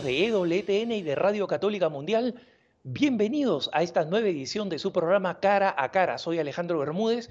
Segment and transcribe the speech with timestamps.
[0.00, 2.34] de EWTN y de Radio Católica Mundial.
[2.82, 6.18] Bienvenidos a esta nueva edición de su programa Cara a Cara.
[6.18, 7.30] Soy Alejandro Bermúdez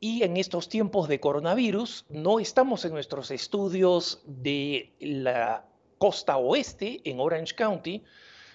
[0.00, 5.66] y en estos tiempos de coronavirus no estamos en nuestros estudios de la
[5.98, 8.02] costa oeste, en Orange County,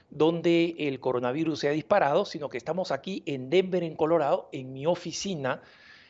[0.09, 4.73] donde el coronavirus se ha disparado, sino que estamos aquí en Denver, en Colorado, en
[4.73, 5.61] mi oficina,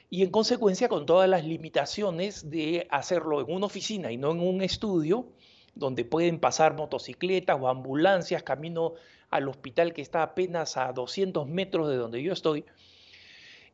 [0.09, 4.39] y en consecuencia con todas las limitaciones de hacerlo en una oficina y no en
[4.39, 5.27] un estudio,
[5.75, 8.93] donde pueden pasar motocicletas o ambulancias camino
[9.29, 12.65] al hospital que está apenas a 200 metros de donde yo estoy,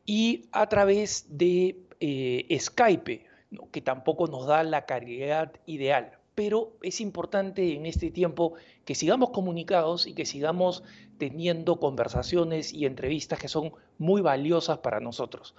[0.06, 3.26] y a través de eh, Skype,
[3.70, 6.12] que tampoco nos da la calidad ideal.
[6.34, 10.82] Pero es importante en este tiempo que sigamos comunicados y que sigamos
[11.18, 15.54] teniendo conversaciones y entrevistas que son muy valiosas para nosotros.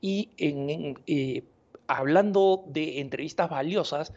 [0.00, 1.44] Y en, eh,
[1.86, 4.12] hablando de entrevistas valiosas,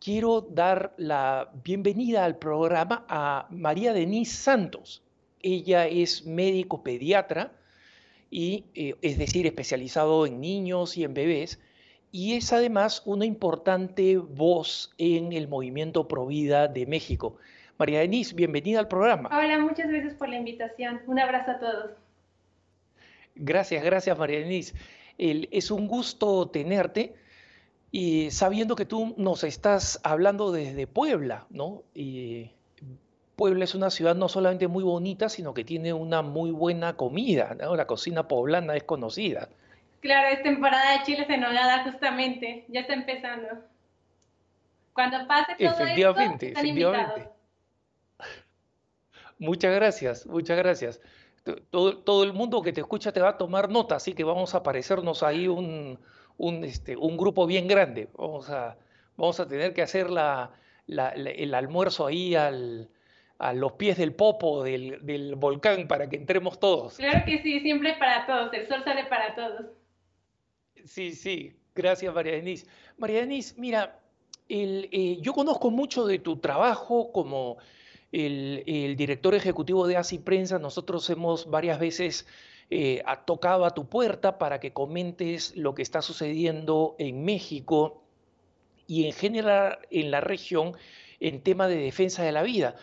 [0.00, 5.02] quiero dar la bienvenida al programa a María Denise Santos.
[5.42, 7.52] Ella es médico pediatra
[8.30, 11.60] y eh, es decir, especializado en niños y en bebés,
[12.12, 17.36] y es además una importante voz en el movimiento Provida de México.
[17.78, 19.30] María Denise, bienvenida al programa.
[19.32, 21.02] Hola, muchas gracias por la invitación.
[21.06, 21.90] Un abrazo a todos.
[23.34, 24.74] Gracias, gracias María Denise.
[25.18, 27.14] es un gusto tenerte
[27.92, 31.82] y sabiendo que tú nos estás hablando desde Puebla, ¿no?
[31.92, 32.52] Y
[33.34, 37.56] Puebla es una ciudad no solamente muy bonita, sino que tiene una muy buena comida,
[37.60, 37.74] ¿no?
[37.74, 39.48] La cocina poblana es conocida.
[40.00, 43.48] Claro, es temporada de chiles en nogada justamente, ya está empezando.
[44.92, 47.28] Cuando pase todo efectivamente, esto, efectivamente.
[49.38, 51.00] Muchas gracias, muchas gracias.
[51.70, 54.54] Todo, todo el mundo que te escucha te va a tomar nota, así que vamos
[54.54, 55.98] a aparecernos ahí un,
[56.40, 58.08] un, este, un grupo bien grande.
[58.16, 58.76] Vamos a,
[59.16, 60.50] vamos a tener que hacer la,
[60.86, 62.88] el almuerzo ahí al,
[63.38, 66.96] a los pies del popo del, del, volcán para que entremos todos.
[66.96, 69.66] Claro que sí, siempre para todos, el sol sale para todos.
[70.86, 72.66] Sí, sí, gracias María Denise.
[72.96, 74.00] María Denise, mira,
[74.48, 77.58] el, eh, yo conozco mucho de tu trabajo como
[78.12, 80.58] el, el, director ejecutivo de ASI Prensa.
[80.58, 82.26] Nosotros hemos varias veces
[82.70, 88.02] eh, ha tocado a tu puerta para que comentes lo que está sucediendo en México
[88.86, 90.74] y en general en la región
[91.18, 92.76] en tema de defensa de la vida.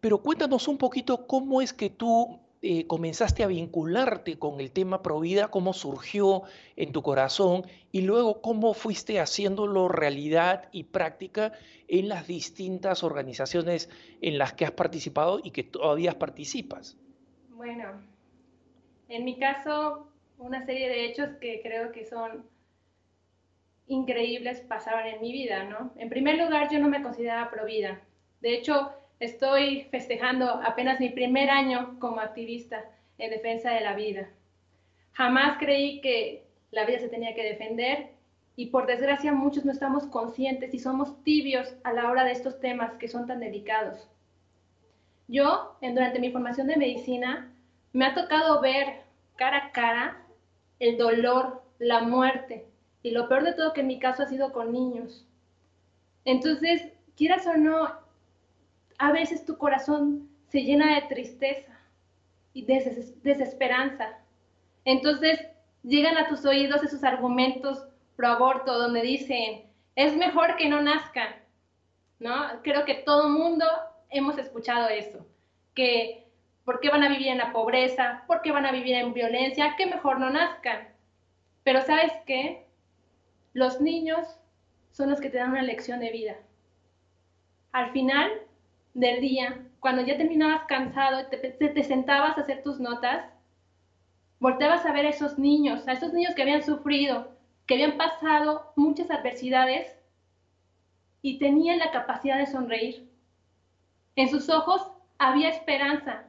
[0.00, 5.02] Pero cuéntanos un poquito cómo es que tú eh, comenzaste a vincularte con el tema
[5.02, 6.42] Provida, cómo surgió
[6.74, 11.52] en tu corazón y luego cómo fuiste haciéndolo realidad y práctica
[11.86, 13.88] en las distintas organizaciones
[14.20, 16.96] en las que has participado y que todavía participas.
[17.50, 17.84] Bueno,
[19.08, 20.08] en mi caso,
[20.38, 22.44] una serie de hechos que creo que son
[23.86, 25.92] increíbles pasaron en mi vida, ¿no?
[25.96, 28.00] En primer lugar, yo no me consideraba provida.
[28.40, 32.84] De hecho, estoy festejando apenas mi primer año como activista
[33.16, 34.28] en defensa de la vida.
[35.12, 38.10] Jamás creí que la vida se tenía que defender
[38.56, 42.60] y por desgracia muchos no estamos conscientes y somos tibios a la hora de estos
[42.60, 44.08] temas que son tan delicados.
[45.26, 47.52] Yo, durante mi formación de medicina,
[47.92, 49.02] me ha tocado ver
[49.36, 50.24] cara a cara
[50.78, 52.66] el dolor, la muerte,
[53.02, 55.26] y lo peor de todo que en mi caso ha sido con niños.
[56.24, 57.90] Entonces, quieras o no,
[58.98, 61.78] a veces tu corazón se llena de tristeza
[62.52, 64.18] y de desesperanza.
[64.84, 65.40] Entonces,
[65.82, 71.36] llegan a tus oídos esos argumentos pro aborto donde dicen, es mejor que no nazcan,
[72.18, 72.62] ¿no?
[72.62, 73.64] Creo que todo mundo
[74.10, 75.26] hemos escuchado eso,
[75.74, 76.27] que
[76.68, 78.24] ¿Por qué van a vivir en la pobreza?
[78.26, 79.74] ¿Por qué van a vivir en violencia?
[79.78, 80.86] Que mejor no nazcan.
[81.62, 82.66] Pero sabes qué?
[83.54, 84.38] Los niños
[84.90, 86.36] son los que te dan una lección de vida.
[87.72, 88.30] Al final
[88.92, 93.24] del día, cuando ya terminabas cansado, te, te, sentabas a hacer tus notas,
[94.38, 98.74] volteabas a ver a esos niños, a esos niños que habían sufrido, que habían pasado
[98.76, 99.96] muchas adversidades
[101.22, 103.08] y tenían la capacidad de sonreír.
[104.16, 104.86] En sus ojos
[105.16, 106.27] había esperanza,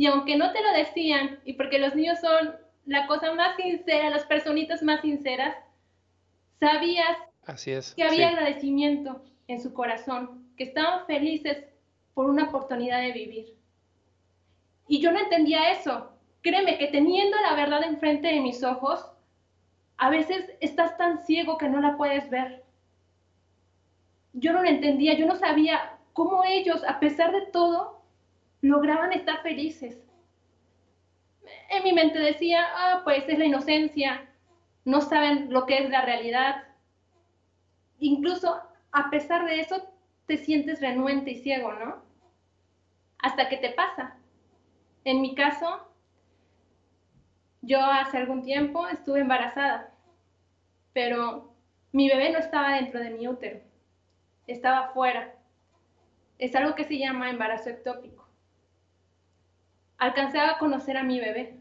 [0.00, 2.56] y aunque no te lo decían, y porque los niños son
[2.86, 5.54] la cosa más sincera, las personitas más sinceras,
[6.58, 7.18] sabías
[7.94, 11.66] que había agradecimiento en su corazón, que estaban felices
[12.14, 13.54] por una oportunidad de vivir.
[14.88, 16.12] Y yo no entendía eso.
[16.40, 19.04] Créeme que teniendo la verdad enfrente de mis ojos,
[19.98, 22.64] a veces estás tan ciego que no la puedes ver.
[24.32, 27.99] Yo no lo entendía, yo no sabía cómo ellos, a pesar de todo,
[28.62, 30.02] lograban estar felices.
[31.70, 34.28] En mi mente decía, ah, pues es la inocencia,
[34.84, 36.64] no saben lo que es la realidad.
[37.98, 38.60] Incluso
[38.92, 39.82] a pesar de eso,
[40.26, 42.10] te sientes renuente y ciego, ¿no?
[43.22, 44.16] hasta que te pasa.
[45.04, 45.88] En mi caso,
[47.62, 49.92] yo hace algún tiempo estuve embarazada,
[50.92, 51.52] pero
[51.92, 53.60] mi bebé no estaba dentro de mi útero,
[54.46, 55.34] estaba fuera.
[56.38, 58.26] Es algo que se llama embarazo ectópico.
[60.00, 61.60] Alcancé a conocer a mi bebé.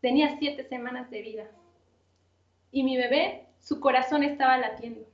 [0.00, 1.46] Tenía siete semanas de vida.
[2.72, 5.06] Y mi bebé, su corazón estaba latiendo.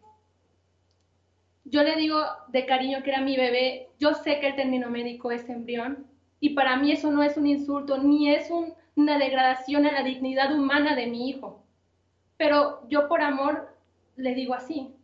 [1.65, 2.19] Yo le digo
[2.49, 3.91] de cariño que era mi bebé.
[3.99, 6.07] Yo sé que el término médico es embrión.
[6.41, 10.03] Y para mí eso no es un insulto, ni es un una degradación a la
[10.03, 11.65] dignidad humana de mi hijo.
[12.37, 13.75] Pero yo por amor
[14.17, 14.95] le digo así.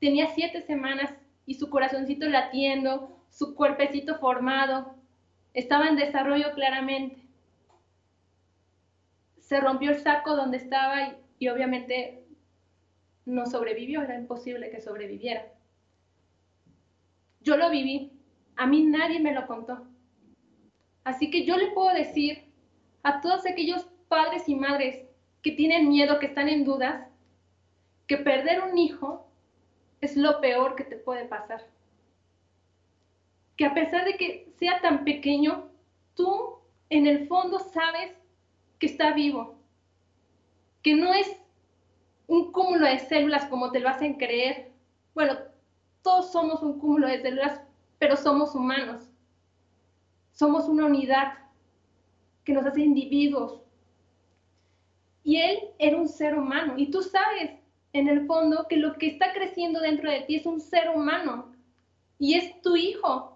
[0.00, 1.14] Tenía siete semanas
[1.46, 4.94] y su corazoncito latiendo, su cuerpecito formado,
[5.56, 7.26] estaba en desarrollo claramente.
[9.40, 12.26] Se rompió el saco donde estaba y, y obviamente
[13.24, 15.46] no sobrevivió, era imposible que sobreviviera.
[17.40, 18.12] Yo lo viví,
[18.56, 19.86] a mí nadie me lo contó.
[21.04, 22.44] Así que yo le puedo decir
[23.02, 25.06] a todos aquellos padres y madres
[25.42, 27.08] que tienen miedo, que están en dudas,
[28.06, 29.26] que perder un hijo
[30.00, 31.64] es lo peor que te puede pasar.
[33.56, 35.68] Que a pesar de que sea tan pequeño,
[36.14, 36.56] tú
[36.90, 38.12] en el fondo sabes
[38.78, 39.58] que está vivo,
[40.82, 41.36] que no es
[42.26, 44.72] un cúmulo de células como te lo hacen creer.
[45.14, 45.36] Bueno,
[46.02, 47.60] todos somos un cúmulo de células,
[47.98, 49.08] pero somos humanos.
[50.32, 51.34] Somos una unidad
[52.44, 53.62] que nos hace individuos.
[55.24, 56.74] Y él era un ser humano.
[56.76, 57.50] Y tú sabes,
[57.92, 61.52] en el fondo, que lo que está creciendo dentro de ti es un ser humano.
[62.18, 63.35] Y es tu hijo.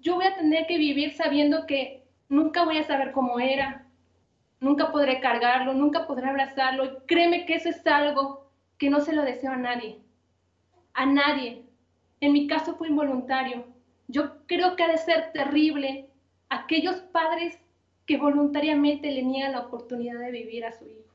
[0.00, 3.86] Yo voy a tener que vivir sabiendo que nunca voy a saber cómo era.
[4.60, 6.84] Nunca podré cargarlo, nunca podré abrazarlo.
[6.84, 9.98] Y créeme que eso es algo que no se lo deseo a nadie.
[10.94, 11.64] A nadie.
[12.20, 13.66] En mi caso fue involuntario.
[14.08, 16.08] Yo creo que ha de ser terrible
[16.48, 17.58] aquellos padres
[18.06, 21.14] que voluntariamente le niegan la oportunidad de vivir a su hijo.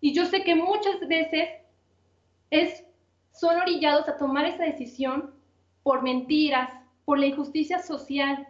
[0.00, 1.48] Y yo sé que muchas veces
[2.50, 2.84] es,
[3.32, 5.34] son orillados a tomar esa decisión
[5.82, 6.68] por mentiras,
[7.06, 8.46] por la injusticia social.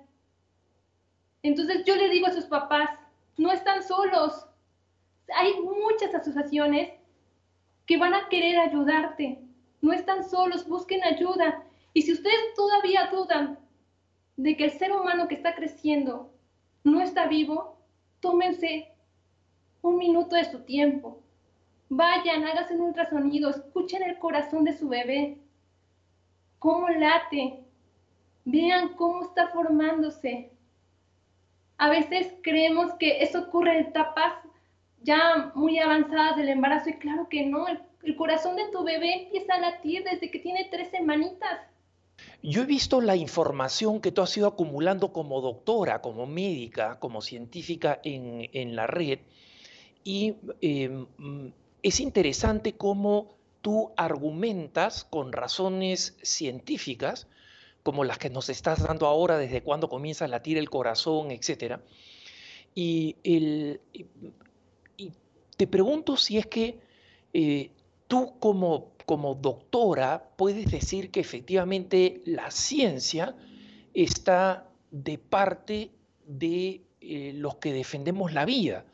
[1.44, 2.90] Entonces yo le digo a sus papás,
[3.36, 4.46] no están solos.
[5.36, 6.90] Hay muchas asociaciones
[7.86, 9.38] que van a querer ayudarte.
[9.80, 11.62] No están solos, busquen ayuda.
[11.92, 13.58] Y si ustedes todavía dudan
[14.36, 16.32] de que el ser humano que está creciendo
[16.82, 17.78] no está vivo,
[18.20, 18.88] tómense
[19.82, 21.22] un minuto de su tiempo.
[21.90, 25.38] Vayan, háganse un ultrasonido, escuchen el corazón de su bebé,
[26.58, 27.65] cómo late,
[28.46, 30.50] vean cómo está formándose.
[31.76, 34.32] A veces creemos que eso ocurre en etapas
[35.02, 39.24] ya muy avanzadas del embarazo y claro que no, el, el corazón de tu bebé
[39.24, 41.60] empieza a latir desde que tiene tres semanitas.
[42.42, 47.20] Yo he visto la información que tú has ido acumulando como doctora, como médica, como
[47.20, 49.18] científica en, la red
[50.04, 51.06] y em,
[51.82, 57.26] es interesante cómo tú argumentas con razones científicas,
[57.86, 61.78] como las que nos estás dando ahora desde cuando comienza a latir el corazón, etc.
[62.74, 63.14] Y,
[65.56, 66.80] te pregunto si es que
[67.32, 67.70] eh,
[68.08, 73.36] tú como como doctora puedes decir que efectivamente la ciencia
[73.94, 75.92] está de parte
[76.26, 78.84] de eh, los que defendemos la vida.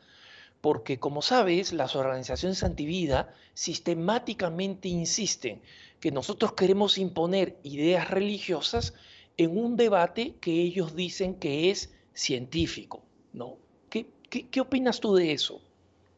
[0.61, 5.63] Porque como sabes, las organizaciones antivida sistemáticamente insisten
[6.03, 8.93] que nosotros queremos imponer ideas religiosas
[9.37, 13.05] en un debate que ellos dicen que es científico.
[13.31, 13.55] ¿no?
[13.89, 15.61] ¿Qué, qué, qué opinas tú de eso?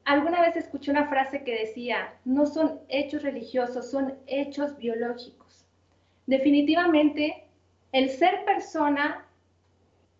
[0.05, 5.67] Alguna vez escuché una frase que decía, no son hechos religiosos, son hechos biológicos.
[6.25, 7.43] Definitivamente,
[7.91, 9.27] el ser persona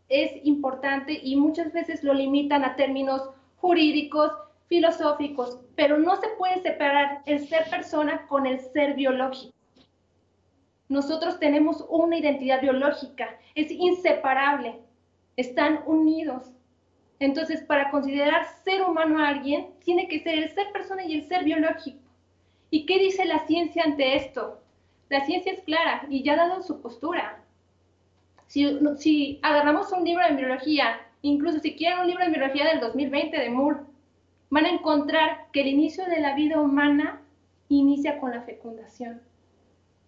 [0.10, 4.32] es importante y muchas veces lo limitan a términos jurídicos,
[4.68, 9.55] filosóficos, pero no se puede separar el ser persona con el ser biológico.
[10.88, 14.80] Nosotros tenemos una identidad biológica, es inseparable,
[15.36, 16.52] están unidos.
[17.20, 21.28] Entonces, para considerar ser humano a alguien, tiene que ser el ser persona y el
[21.28, 22.00] ser biológico.
[22.70, 24.62] ¿Y qué dice la ciencia ante esto?
[25.10, 27.42] La ciencia es clara y ya ha dado su postura.
[28.48, 33.38] Si, agarramos un libro de biología, incluso si quieren un libro de biología del 2020
[33.38, 33.80] de Moore,
[34.50, 37.22] van a encontrar que el inicio de la vida humana
[37.70, 39.22] inicia con la fecundación.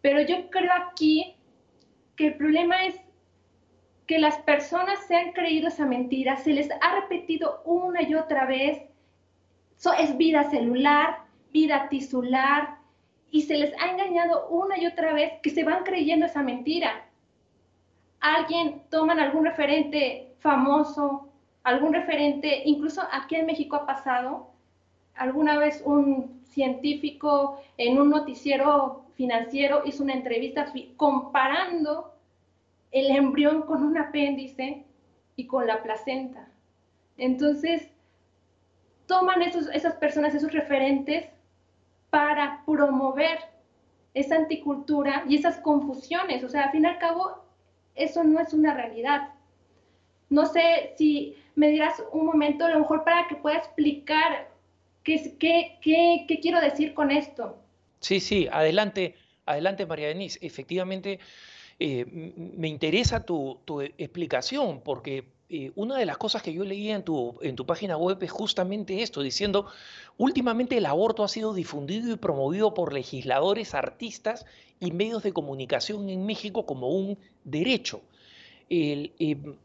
[0.07, 1.35] Pero yo creo aquí
[2.15, 2.95] que el problema es
[4.05, 8.45] que las personas se han creído esa mentira, se les ha repetido una y otra
[8.45, 8.83] vez,
[9.99, 12.77] es vida celular, vida tisular,
[13.31, 17.05] y se les ha engañado una y otra vez que se van creyendo esa mentira.
[18.21, 21.27] alguien, toman algún referente famoso,
[21.63, 24.51] algún referente, incluso aquí en México ha pasado,
[25.15, 32.13] alguna vez un científico en un noticiero financiero hizo una entrevista comparando
[32.91, 34.86] el embrión con un apéndice
[35.36, 36.47] y con la placenta.
[37.17, 37.89] Entonces,
[39.07, 41.25] toman esos, esas personas, esos referentes,
[42.09, 43.39] para promover
[44.13, 46.43] esa anticultura y esas confusiones.
[46.43, 47.43] O sea, al fin y al cabo,
[47.95, 49.33] eso no es una realidad.
[50.29, 54.50] No sé si me dirás un momento, a lo mejor para que pueda explicar
[55.03, 57.57] qué, qué, qué, qué quiero decir con esto.
[57.99, 60.39] Sí, sí, adelante, adelante María Denise.
[60.41, 61.19] Efectivamente,
[61.79, 63.59] eh, me interesa tu,
[63.97, 68.31] explicación porque eh, una de las cosas que yo leía en tu, página web es
[68.31, 69.67] justamente esto, diciendo,
[70.17, 74.45] últimamente el aborto ha sido difundido y promovido por legisladores, artistas
[74.79, 78.01] y medios de comunicación en México como un derecho.
[78.69, 79.55] Em,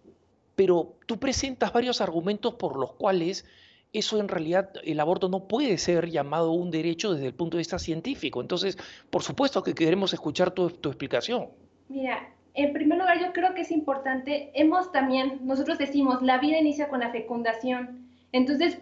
[0.54, 3.44] pero tú presentas varios argumentos por los cuales
[3.92, 7.60] eso en realidad, el aborto no puede ser llamado un derecho desde el punto de
[7.60, 8.40] vista científico.
[8.40, 8.78] Entonces,
[9.10, 11.48] por supuesto que queremos escuchar tu, tu explicación.
[11.88, 16.58] Mira, en primer lugar, yo creo que es importante, hemos también, nosotros decimos, la vida
[16.58, 18.08] inicia con la fecundación.
[18.32, 18.78] Entonces,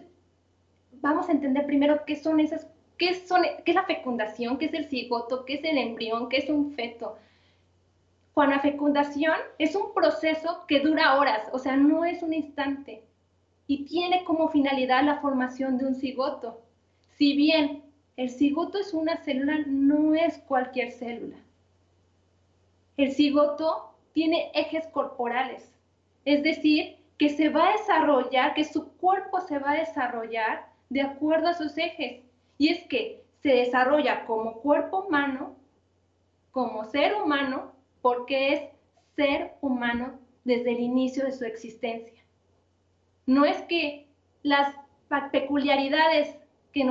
[1.01, 4.73] vamos a entender primero qué son esas, qué, son, qué es la fecundación, qué es
[4.73, 7.17] el cigoto, qué es el embrión, qué es un feto.
[8.33, 13.03] Con la fecundación es un proceso que dura horas, o sea, no es un instante,
[13.71, 16.59] y tiene como finalidad la formación de un cigoto.
[17.17, 17.83] Si bien
[18.17, 21.37] el cigoto es una célula, no es cualquier célula.
[22.97, 25.73] El cigoto tiene ejes corporales,
[26.25, 31.03] es decir, que se va a desarrollar, que su cuerpo se va a desarrollar de
[31.03, 32.23] acuerdo a sus ejes.
[32.57, 35.55] Y es que se desarrolla como cuerpo humano,
[36.51, 38.61] como ser humano, porque es
[39.15, 42.20] ser humano desde el inicio de su existencia.
[43.31, 44.07] No es que
[44.43, 44.75] las
[45.31, 46.35] peculiaridades
[46.73, 46.83] que,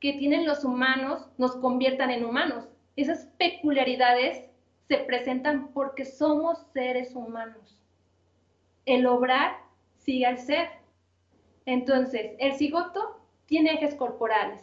[0.00, 2.68] tienen los humanos nos conviertan en humanos.
[2.94, 4.44] Esas peculiaridades
[4.88, 7.80] se presentan porque somos seres humanos.
[8.84, 9.60] El obrar
[9.96, 10.68] sigue al ser.
[11.64, 14.60] Entonces, el cigoto tiene ejes corporales,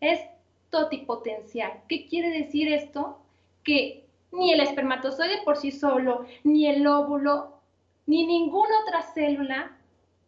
[0.00, 0.18] es
[0.70, 1.82] totipotencial.
[1.86, 3.20] ¿Qué quiere decir esto?
[3.62, 7.60] Que ni el espermatozoide por sí solo, ni el óvulo,
[8.06, 9.77] ni ninguna otra célula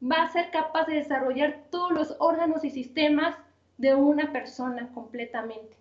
[0.03, 3.37] va a ser capaz de desarrollar todos los órganos y sistemas
[3.79, 5.77] de una persona completamente.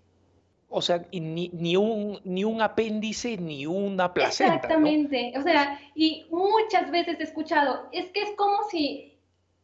[0.69, 4.55] O sea, ni, ni, un, ni un apéndice ni una placenta.
[4.55, 5.33] Exactamente.
[5.35, 9.17] O sea, y muchas veces he escuchado, es que es como si,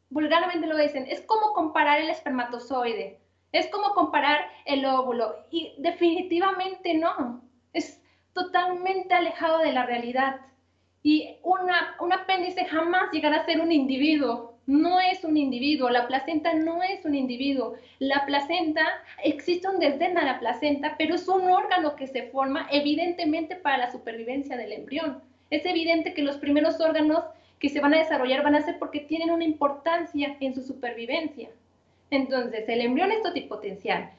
[0.09, 3.19] vulgarmente lo dicen, es como comparar el espermatozoide,
[3.51, 5.35] es como comparar el óvulo.
[5.51, 7.41] Y definitivamente no.
[7.71, 8.01] Es
[8.33, 10.41] totalmente alejado de la realidad.
[11.05, 16.07] Y una, un apéndice jamás llegará a ser un individuo no es un individuo, la
[16.07, 17.75] placenta no es un individuo.
[17.99, 18.81] La placenta,
[19.23, 23.77] existe un desdén a la placenta, pero es un órgano que se forma evidentemente para
[23.77, 25.21] la supervivencia del embrión.
[25.51, 27.23] Es evidente que los primeros órganos
[27.59, 31.49] que se van a desarrollar van a ser porque tienen una importancia en su supervivencia.
[32.09, 34.11] Entonces, el embrión es totipotencial,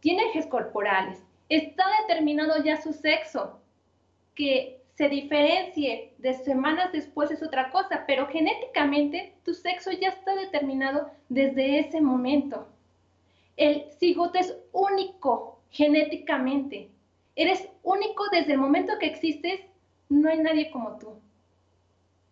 [0.00, 3.58] tiene ejes corporales, está determinado ya su sexo,
[4.34, 10.34] que se diferencie de semanas después es otra cosa, pero genéticamente tu sexo ya está
[10.34, 12.66] determinado desde ese momento.
[13.56, 16.88] El cigoto es único genéticamente.
[17.36, 19.60] Eres único desde el momento que existes,
[20.08, 21.10] no hay nadie como tú.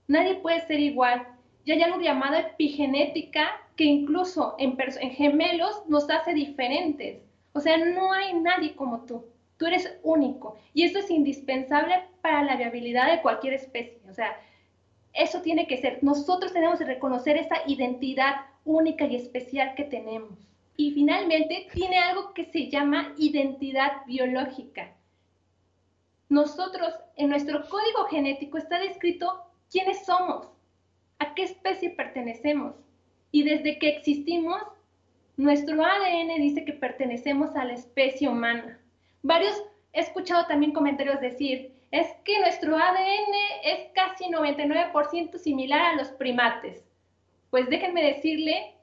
[0.09, 1.25] Nadie puede ser igual.
[1.67, 7.21] Ya hay algo llamado epigenética que incluso en, en gemelos nos hace diferentes.
[7.53, 9.25] O sea, no hay nadie como tú.
[9.59, 14.01] Tú eres único y eso es indispensable para la viabilidad de cualquier especie.
[14.09, 14.39] O sea,
[15.13, 16.03] eso tiene que ser.
[16.03, 20.39] Nosotros tenemos que reconocer esa identidad única y especial que tenemos.
[20.77, 24.93] Y finalmente tiene algo que se llama identidad biológica.
[26.29, 30.49] Nosotros, en nuestro código genético está descrito quiénes somos,
[31.19, 32.75] a qué especie pertenecemos.
[33.31, 34.61] Y desde que existimos,
[35.37, 38.81] nuestro ADN dice que pertenecemos a la especie humana.
[39.27, 39.61] Varios
[39.93, 46.11] he escuchado también comentarios decir, es que nuestro ADN es casi 99% similar a los
[46.11, 46.85] primates.
[47.51, 48.77] Pues déjenme decirle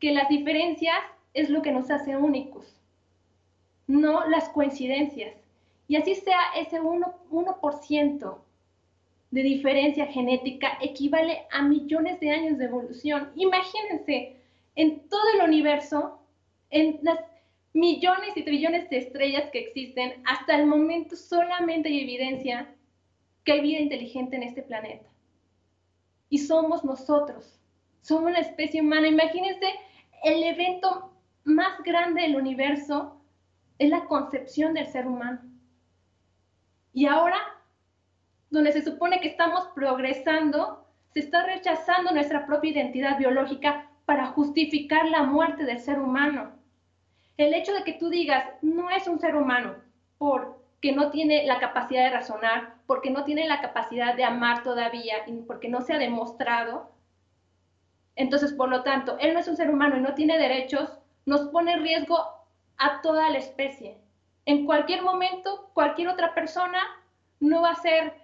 [0.00, 0.96] que las diferencias
[1.34, 2.80] es lo que nos hace únicos,
[3.86, 5.34] no las coincidencias.
[5.86, 8.44] Y así sea ese 1%, 1
[9.32, 13.32] de diferencia genética equivale a millones de años de evolución.
[13.36, 14.36] Imagínense,
[14.76, 16.20] en todo el universo,
[16.70, 17.18] en las
[17.74, 22.74] millones y trillones de estrellas que existen, hasta el momento solamente hay evidencia
[23.44, 25.10] que hay vida inteligente en este planeta.
[26.30, 27.60] Y somos nosotros.
[28.00, 29.08] Somos una especie humana.
[29.08, 29.66] Imagínense
[30.22, 31.12] el evento
[31.44, 33.20] más grande del universo
[33.78, 35.40] es la concepción del ser humano.
[36.92, 37.38] Y ahora,
[38.50, 45.06] donde se supone que estamos progresando, se está rechazando nuestra propia identidad biológica para justificar
[45.06, 46.63] la muerte del ser humano.
[47.36, 49.74] El hecho de que tú digas, no es un ser humano,
[50.18, 55.16] porque no tiene la capacidad de razonar, porque no tiene la capacidad de amar todavía,
[55.46, 56.94] porque no se ha demostrado,
[58.16, 61.48] entonces, por lo tanto, él no es un ser humano y no tiene derechos, nos
[61.48, 62.18] pone en riesgo
[62.76, 63.98] a toda la especie.
[64.46, 66.78] En cualquier momento, cualquier otra persona
[67.40, 68.14] no va a ser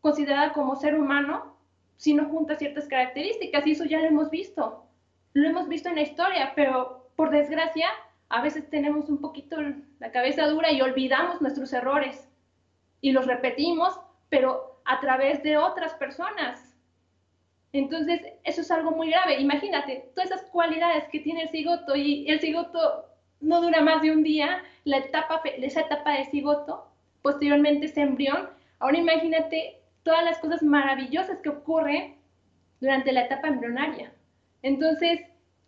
[0.00, 1.56] considerada como ser humano
[1.96, 4.84] si no junta ciertas características y eso ya lo hemos visto.
[5.32, 7.88] Lo hemos visto en la historia, pero por desgracia,
[8.30, 9.56] a veces tenemos un poquito
[9.98, 12.28] la cabeza dura y olvidamos nuestros errores
[13.00, 16.76] y los repetimos, pero a través de otras personas.
[17.72, 19.40] Entonces, eso es algo muy grave.
[19.40, 23.04] Imagínate, todas esas cualidades que tiene el cigoto y el cigoto
[23.40, 26.86] no dura más de un día, la etapa, esa etapa de cigoto,
[27.22, 28.48] posteriormente ese embrión.
[28.78, 32.16] Ahora imagínate todas las cosas maravillosas que ocurren
[32.80, 34.12] durante la etapa embrionaria.
[34.62, 35.20] Entonces,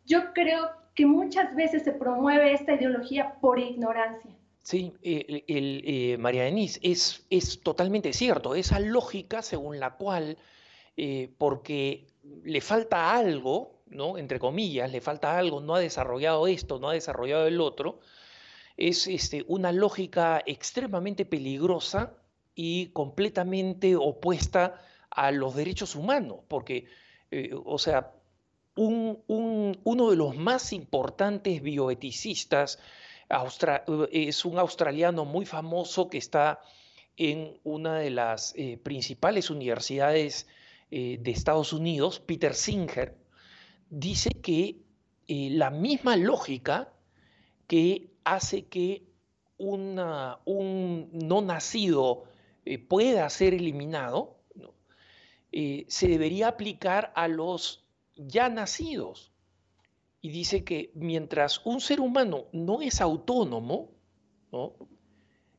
[0.04, 4.30] yo creo que muchas veces se promueve esta ideología por ignorancia.
[4.62, 8.54] Sí, el, eh, María Denise, es, es totalmente cierto.
[8.54, 10.36] Esa lógica según la cual
[10.96, 12.06] eh, porque
[12.44, 14.18] le falta algo, ¿no?
[14.18, 18.00] entre comillas, le falta algo, no ha desarrollado esto, no ha desarrollado el otro,
[18.76, 22.14] es este, una lógica extremadamente peligrosa
[22.54, 26.86] y completamente opuesta a los derechos humanos, porque,
[27.30, 28.12] eh, o sea,
[28.74, 32.78] uno de los más importantes bioeticistas
[34.10, 36.60] es un australiano muy famoso que está
[37.16, 40.46] en una de las eh, principales universidades
[40.94, 43.16] eh, de Estados Unidos, Peter Singer,
[43.88, 44.82] dice que
[45.26, 46.92] eh, la misma lógica
[47.66, 49.02] que hace que
[49.56, 52.24] un no nacido
[52.66, 54.36] eh, pueda ser eliminado,
[55.50, 57.81] se debería aplicar a los
[58.26, 59.32] ya nacidos.
[60.20, 63.90] Y dice que mientras un ser humano no es autónomo,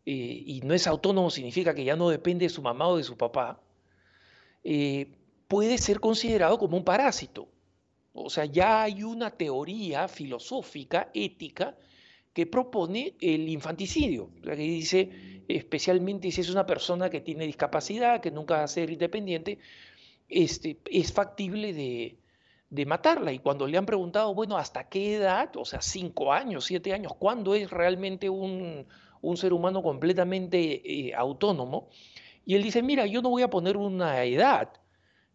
[0.06, 3.18] y no es autónomo significa que ya no depende de su mamá o de su
[3.18, 3.62] papá,
[5.48, 7.50] puede ser considerado como un parásito.
[8.14, 11.76] O sea, ya hay una teoría filosófica, ética,
[12.34, 18.32] que propone el infanticidio, que dice, especialmente si es una persona que tiene discapacidad, que
[18.32, 19.60] nunca va a ser independiente,
[20.30, 22.18] este, es factible de,
[22.86, 23.32] matarla.
[23.32, 25.56] Y cuando le han preguntado, bueno, ¿hasta qué edad?
[25.56, 28.88] O sea, cinco años, siete años, ¿cuándo es realmente un,
[29.36, 31.90] ser humano completamente eh, autónomo?
[32.46, 34.74] Y él dice, mira, yo no voy a poner una edad,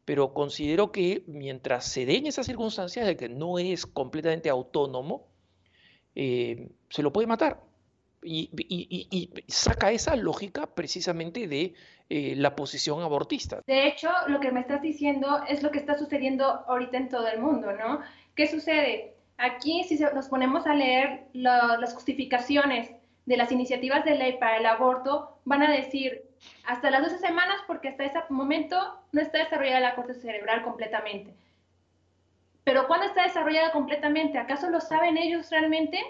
[0.05, 5.29] pero considero que mientras se den esas circunstancias de que no es completamente autónomo,
[6.15, 7.68] eh, se lo puede matar.
[8.23, 11.75] Y, saca esa lógica precisamente de
[12.09, 13.63] eh, la posición abortista.
[13.67, 17.29] De hecho, lo que me estás diciendo es lo que está sucediendo ahorita en todo
[17.29, 18.01] el mundo, ¿no?
[18.35, 19.15] ¿Qué sucede?
[19.37, 22.91] Aquí, si nos ponemos a leer las justificaciones
[23.27, 26.25] de las iniciativas de ley para el aborto, van a decir,
[26.65, 28.77] hasta las 12 semanas porque hasta ese momento
[29.13, 31.35] no está desarrollada la corteza cerebral completamente.
[32.65, 34.39] Pero ¿cuándo está desarrollada completamente?
[34.39, 36.03] ¿Acaso lo saben ellos realmente?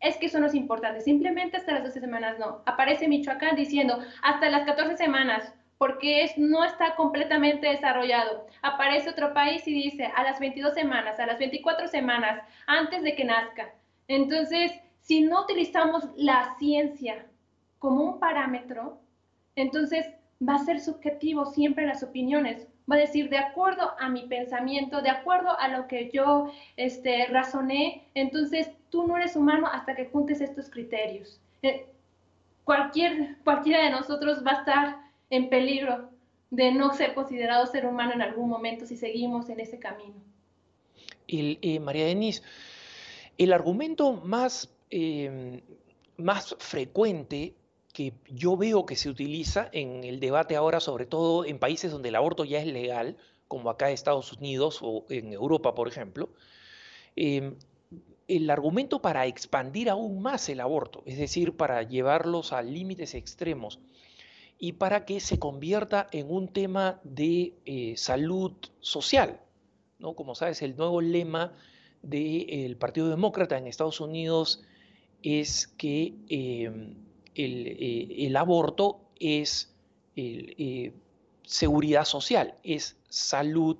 [0.00, 1.00] Es que eso no es importante.
[1.00, 2.62] Simplemente hasta las 12 semanas no.
[2.66, 8.46] Aparece Michoacán diciendo hasta las 14 semanas porque es, no está completamente desarrollado.
[8.60, 13.14] Aparece otro país y dice a las 22 semanas, a las 24 semanas, antes de
[13.14, 13.72] que nazca.
[14.06, 17.24] Entonces, si no utilizamos la ciencia
[17.78, 19.00] como un parámetro,
[19.56, 20.06] entonces
[20.46, 22.66] va a ser subjetivo siempre las opiniones.
[22.90, 27.26] Va a decir, de acuerdo a mi pensamiento, de acuerdo a lo que yo este,
[27.28, 31.40] razoné, entonces tú no eres humano hasta que juntes estos criterios.
[31.62, 31.86] Eh,
[32.64, 34.96] cualquier, cualquiera de nosotros va a estar
[35.30, 36.10] en peligro
[36.50, 40.14] de no ser considerado ser humano en algún momento si seguimos en ese camino.
[41.28, 42.42] Eh, María Denise,
[43.38, 45.62] el argumento más, eh,
[46.16, 47.54] más frecuente
[47.92, 52.08] que yo veo que se utiliza en el debate ahora, sobre todo en países donde
[52.08, 53.16] el aborto ya es legal,
[53.48, 56.28] como acá en Estados Unidos o en Europa, por ejemplo,
[57.16, 57.56] em,
[58.30, 63.80] el argumento para expandir aún más el aborto, es decir, para llevarlos a límites extremos
[64.56, 69.40] y para que se convierta en un tema de eh, salud social.
[69.98, 70.14] ¿no?
[70.14, 71.52] Como sabes, el nuevo lema
[72.02, 74.62] del Partido Demócrata en Estados Unidos
[75.24, 76.94] es que em,
[77.34, 79.74] eh, el, aborto es
[80.14, 80.92] eh,
[81.42, 83.76] seguridad social, es salud,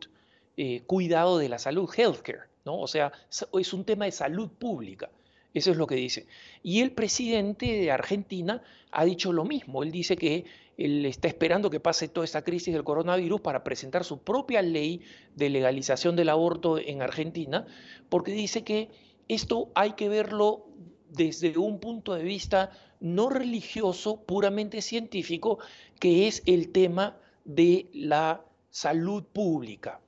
[0.87, 2.79] cuidado de la salud, healthcare, ¿no?
[2.81, 3.13] O sea,
[3.59, 5.11] es un tema de salud pública.
[5.53, 6.27] Eso es lo que dice.
[6.63, 9.83] Y el presidente de Argentina ha dicho lo mismo.
[9.83, 10.45] Él dice que
[10.77, 15.03] él está esperando que pase toda esta crisis del coronavirus para presentar su propia ley
[15.35, 17.67] de legalización del aborto en Argentina,
[18.09, 18.91] porque dice que
[19.29, 20.67] esto hay que verlo
[21.11, 22.71] desde un punto de vista
[23.01, 25.59] no religioso, puramente científico,
[25.99, 30.01] que es el tema de la salud pública.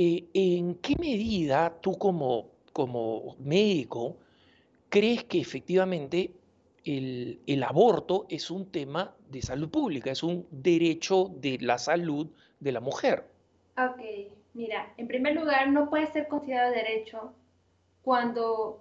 [0.00, 4.16] Eh, ¿En qué medida tú como, como médico
[4.88, 6.30] crees que efectivamente
[6.84, 12.28] el, aborto es un tema de salud pública, es un derecho de la salud
[12.60, 13.24] de la mujer.
[13.76, 14.00] Ok,
[14.54, 17.32] mira, en primer lugar, no puede ser considerado derecho
[18.02, 18.80] cuando,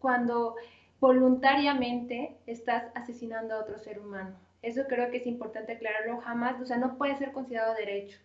[0.00, 0.56] cuando
[0.98, 4.34] voluntariamente estás asesinando a otro ser humano.
[4.62, 8.18] Eso creo que es importante aclararlo jamás, o sea, no puede ser considerado derecho.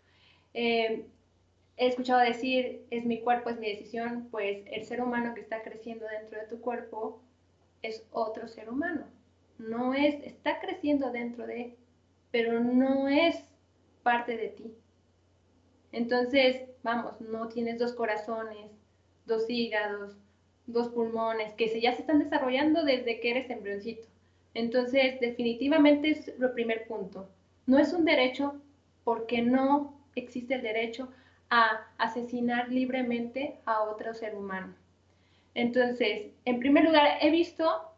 [0.56, 1.06] Eh,
[1.78, 5.62] he escuchado decir, es mi cuerpo, es mi decisión, pues el ser humano que está
[5.62, 7.22] creciendo dentro de tu cuerpo
[7.84, 9.06] es otro ser humano.
[9.60, 11.78] No es, está creciendo dentro de,
[12.32, 13.44] pero no es
[14.02, 14.74] parte de ti.
[15.92, 18.72] Entonces, vamos, no tienes dos corazones,
[19.26, 20.18] dos hígados,
[20.66, 24.08] dos pulmones, que se, ya se están desarrollando desde que eres embrioncito.
[24.54, 27.30] Entonces, definitivamente es el primer punto.
[27.68, 28.60] No es un derecho
[29.04, 31.10] porque no existe el derecho
[31.50, 34.74] a asesinar libremente a otro ser humano.
[35.54, 37.92] Entonces, en primer lugar, he visto,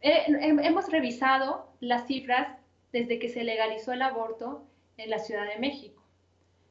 [0.00, 2.58] hemos revisado las cifras
[2.92, 4.62] desde que se legalizó el aborto
[4.98, 6.02] en la Ciudad de México.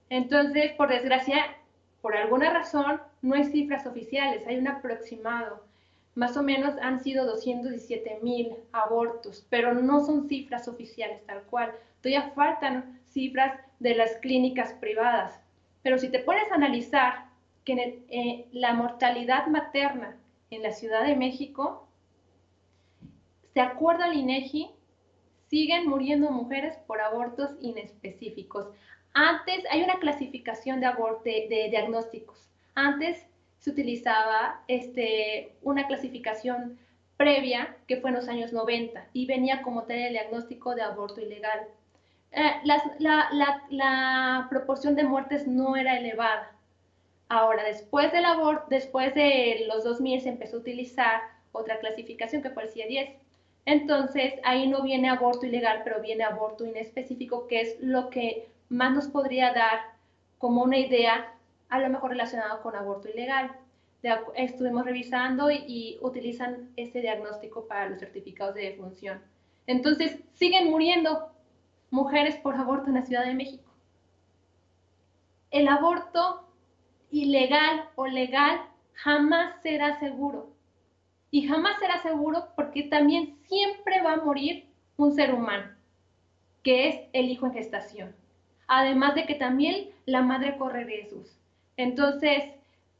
[0.09, 1.55] Entonces, por desgracia,
[2.01, 5.63] por alguna razón, no hay cifras oficiales, hay un aproximado
[6.15, 11.73] más o menos han sido 217 mil abortos, pero no son cifras oficiales tal cual.
[12.01, 15.40] Todavía faltan cifras de las clínicas privadas.
[15.83, 17.25] Pero si te pones a analizar
[17.65, 20.17] que eh, la mortalidad materna
[20.49, 21.87] en la Ciudad de México,
[23.53, 24.69] de acuerdo al INEGI,
[25.47, 28.67] siguen muriendo mujeres por abortos inespecíficos.
[29.13, 30.87] Antes hay una clasificación de,
[31.25, 32.49] de, de diagnósticos.
[32.73, 33.25] Antes
[33.59, 36.79] se utilizaba este, una clasificación
[37.17, 41.21] previa que fue en los años 90 y venía como tal el diagnóstico de aborto
[41.21, 41.67] ilegal.
[42.31, 42.61] Eh,
[42.99, 46.51] la, proporción de muertes no era elevada.
[47.27, 52.49] Ahora, después del aborto, después de los 2000 se empezó a utilizar otra clasificación que
[52.49, 53.15] el CIE-10.
[53.65, 58.93] Entonces, ahí no viene aborto ilegal, pero viene aborto inespecífico, que es lo que más
[58.93, 59.79] nos podría dar
[60.37, 61.33] como una idea
[61.69, 63.51] a lo mejor relacionado con aborto ilegal.
[64.35, 69.21] estuvimos revisando y, utilizan este diagnóstico para los certificados de defunción.
[69.67, 71.31] Entonces, siguen muriendo
[71.91, 73.69] mujeres por aborto en la Ciudad de México.
[75.51, 76.47] El aborto
[77.11, 78.61] ilegal o legal
[78.93, 80.49] jamás será seguro.
[81.29, 85.67] Y jamás será seguro porque también siempre va a morir un ser humano,
[86.63, 88.15] que es el hijo en gestación.
[88.67, 91.37] Además de que también la madre corre riesgos.
[91.77, 92.43] Entonces,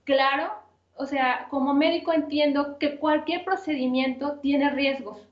[0.04, 0.52] claro,
[0.96, 5.28] o sea, como médico entiendo que cualquier procedimiento tiene riesgos,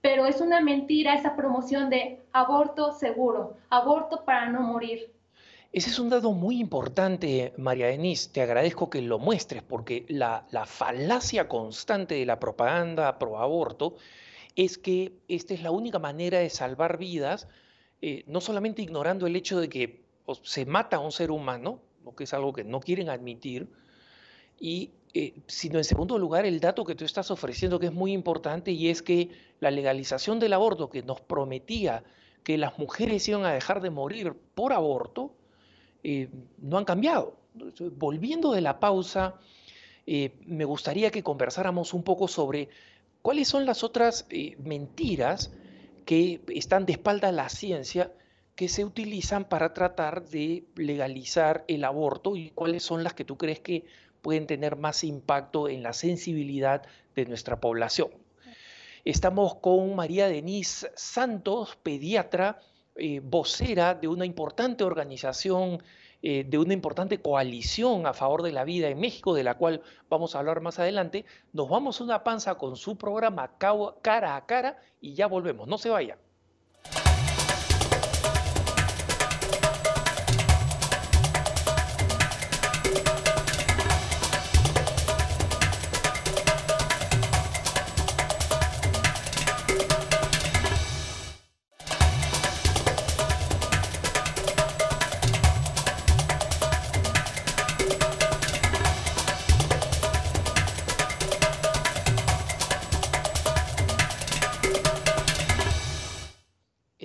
[0.00, 5.14] pero es una mentira esa promoción de aborto seguro, aborto para no morir.
[5.72, 8.30] Ese es un dato muy importante, María Denise.
[8.30, 13.94] Te agradezco que lo muestres porque la, falacia constante de la propaganda pro aborto
[14.56, 17.48] es que esta es la única manera de salvar vidas,
[18.02, 20.04] eh, no solamente ignorando el hecho de que
[20.42, 21.80] se mata a un ser humano,
[22.16, 23.68] que es algo que no quieren admitir,
[24.60, 28.12] y eh, sino en segundo lugar el dato que tú estás ofreciendo que es muy
[28.12, 32.02] importante y es que la legalización del aborto que nos prometía
[32.44, 35.34] que las mujeres iban a dejar de morir por aborto,
[36.02, 36.28] eh,
[36.58, 37.36] no han cambiado.
[37.96, 39.34] Volviendo de la pausa,
[40.06, 42.68] eh, me gustaría que conversáramos un poco sobre
[43.22, 44.26] cuáles son las otras
[44.58, 45.52] mentiras
[46.04, 48.12] que están de espalda a la ciencia
[48.54, 53.36] que se utilizan para tratar de legalizar el aborto y cuáles son las que tú
[53.36, 53.84] crees que
[54.22, 56.82] pueden tener más impacto en la sensibilidad
[57.16, 58.10] de nuestra población.
[59.04, 62.58] Estamos con María Denise Santos, pediatra,
[62.96, 65.82] eh, vocera de una importante organización,
[66.22, 69.82] eh, de una importante coalición a favor de la vida en México, de la cual
[70.08, 71.26] vamos a hablar más adelante.
[71.52, 75.68] Nos vamos una panza con su programa cara a cara y ya volvemos.
[75.68, 76.16] No se vaya.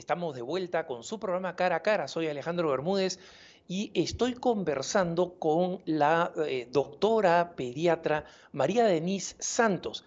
[0.10, 2.08] Estamos de vuelta con su programa Cara a Cara.
[2.08, 3.20] Soy Alejandro Bermúdez
[3.68, 10.06] y estoy conversando con la eh, doctora pediatra María Denise Santos.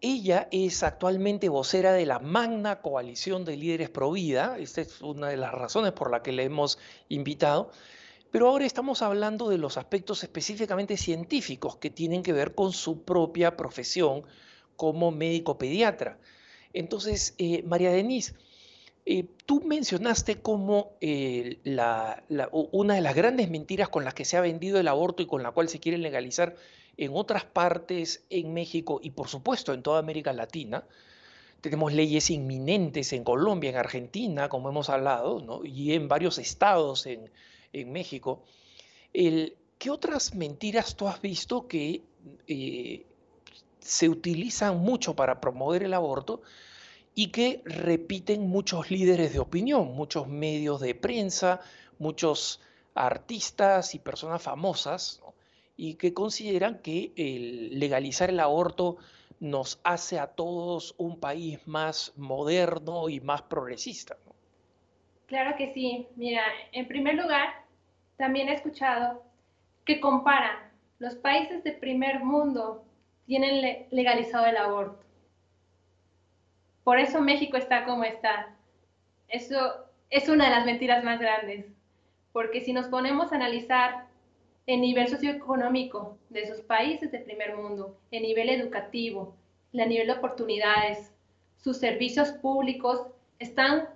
[0.00, 4.58] Ella es actualmente vocera de la Magna Coalición de Líderes Provida.
[4.58, 7.70] Esta es una de las razones por la que le hemos invitado.
[8.32, 13.04] Pero ahora estamos hablando de los aspectos específicamente científicos que tienen que ver con su
[13.04, 14.24] propia profesión
[14.74, 16.18] como médico pediatra.
[16.72, 18.34] Entonces, eh, María Denise,
[19.10, 21.60] eh, tú mencionaste como eh,
[22.60, 25.42] una de las grandes mentiras con las que se ha vendido el aborto y con
[25.42, 26.56] la cual se quiere legalizar
[26.98, 30.84] en otras partes, en México y por supuesto en toda América Latina.
[31.62, 37.30] Tenemos leyes inminentes en Colombia, en Argentina, como hemos hablado, y en varios estados en,
[37.90, 38.42] México.
[39.14, 42.02] ¿Qué otras mentiras tú has visto que
[43.80, 46.42] se utilizan mucho para promover el aborto
[47.18, 51.60] y que repiten muchos líderes de opinión, muchos medios de prensa,
[51.98, 52.60] muchos
[52.94, 55.20] artistas y personas famosas,
[55.76, 58.98] y que consideran que el legalizar el aborto
[59.40, 64.16] nos hace a todos un país más moderno y más progresista.
[65.26, 66.06] Claro que sí.
[66.14, 67.48] Mira, en primer lugar,
[68.16, 69.24] también he escuchado
[69.84, 72.84] que comparan los países de primer mundo
[73.26, 75.07] tienen legalizado el aborto.
[76.88, 78.56] Por eso México está como está.
[79.28, 81.66] Eso es una de las mentiras más grandes,
[82.32, 84.06] porque si nos ponemos a analizar
[84.64, 89.36] el nivel socioeconómico de esos países de primer mundo, el nivel educativo,
[89.74, 91.12] el nivel de oportunidades,
[91.58, 93.02] sus servicios públicos
[93.38, 93.90] están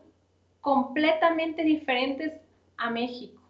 [0.60, 2.42] completamente diferentes
[2.76, 3.40] a México.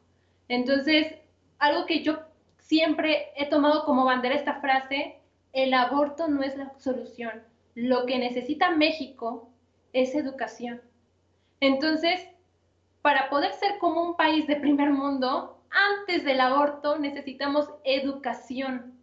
[0.46, 1.16] Entonces,
[1.58, 2.20] algo que yo
[2.58, 5.16] siempre he tomado como bandera esta frase
[5.52, 7.42] el aborto no es la solución.
[7.74, 9.48] Lo que necesita México
[9.92, 10.80] es educación.
[11.60, 12.28] Entonces,
[13.02, 18.94] para poder ser como un país de primer mundo, antes del aborto necesitamos educación.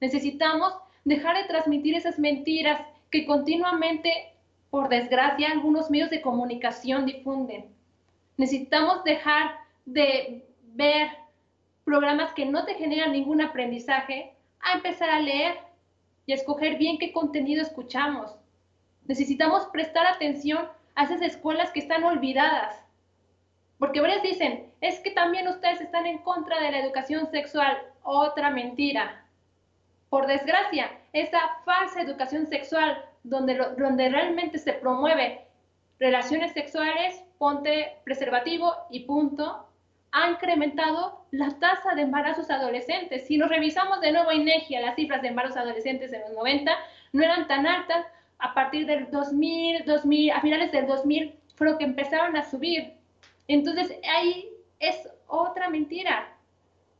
[0.00, 4.10] Necesitamos dejar de transmitir esas mentiras que continuamente,
[4.70, 7.66] por desgracia, algunos medios de comunicación difunden.
[8.36, 11.08] Necesitamos dejar de ver
[11.84, 15.65] programas que no te generan ningún aprendizaje a empezar a leer
[16.26, 18.34] y escoger bien qué contenido escuchamos.
[19.06, 22.84] Necesitamos prestar atención a esas escuelas que están olvidadas.
[23.78, 27.78] Porque varios dicen, es que también ustedes están en contra de la educación sexual.
[28.02, 29.24] Otra mentira.
[30.08, 35.46] Por desgracia, esa falsa educación sexual donde, donde realmente se promueve
[35.98, 39.65] relaciones sexuales, ponte preservativo y punto,
[40.12, 43.26] ha incrementado la tasa de embarazos adolescentes.
[43.26, 46.72] Si nos revisamos de nuevo INEGI a las cifras de embarazos adolescentes en los 90,
[47.12, 48.06] no eran tan altas.
[48.38, 52.92] A partir del 2000, 2000, a finales del 2000, fueron que empezaron a subir.
[53.48, 56.36] Entonces, ahí es otra mentira.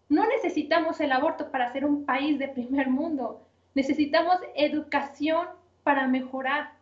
[0.08, 3.46] No necesitamos el aborto para ser un país de primer mundo.
[3.74, 5.48] Necesitamos educación
[5.82, 6.72] para mejorar.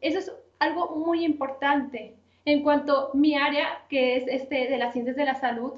[0.00, 2.14] Eso es algo muy importante.
[2.46, 5.72] En cuanto a mi área, que es este de las ciencias de la salud,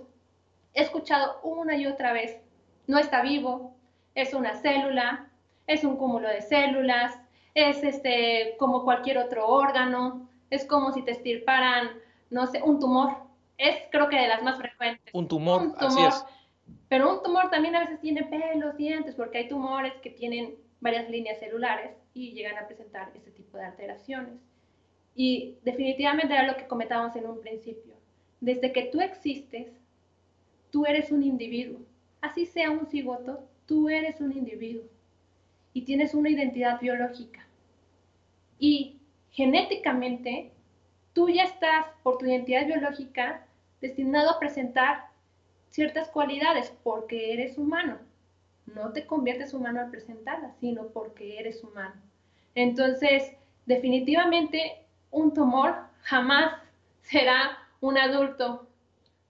[0.74, 2.38] he escuchado una y otra vez,
[2.86, 3.74] no está vivo,
[4.14, 5.30] es una célula,
[5.66, 7.18] es un cúmulo de células,
[7.54, 11.88] es este como cualquier otro órgano, es como si te estirparan,
[12.28, 13.16] no sé, un tumor.
[13.56, 15.14] Es creo que de las más frecuentes.
[15.14, 16.24] Un tumor, un tumor así es.
[16.90, 21.08] Pero un tumor también a veces tiene pelos, dientes, porque hay tumores que tienen varias
[21.08, 24.34] líneas celulares y llegan a presentar este tipo de alteraciones.
[25.18, 27.92] Y definitivamente era lo que comentábamos en un principio.
[28.40, 29.66] Desde que tú existes,
[30.70, 31.80] tú eres un individuo.
[32.20, 34.84] Así sea un cigoto, tú eres un individuo.
[35.72, 37.44] Y tienes una identidad biológica.
[38.60, 39.00] Y
[39.32, 40.52] genéticamente,
[41.14, 43.44] tú ya estás, por tu identidad biológica,
[43.80, 45.06] destinado a presentar
[45.70, 47.98] ciertas cualidades porque eres humano.
[48.66, 52.00] No te conviertes humano al presentarlas, sino porque eres humano.
[52.54, 53.32] Entonces,
[53.66, 56.52] definitivamente un tumor jamás
[57.02, 58.66] será un adulto,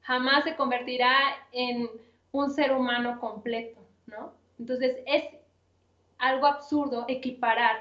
[0.01, 1.13] jamás se convertirá
[1.53, 1.89] en
[2.33, 4.33] un ser humano completo, ¿no?
[4.59, 5.25] Entonces es
[6.19, 7.77] algo absurdo equiparar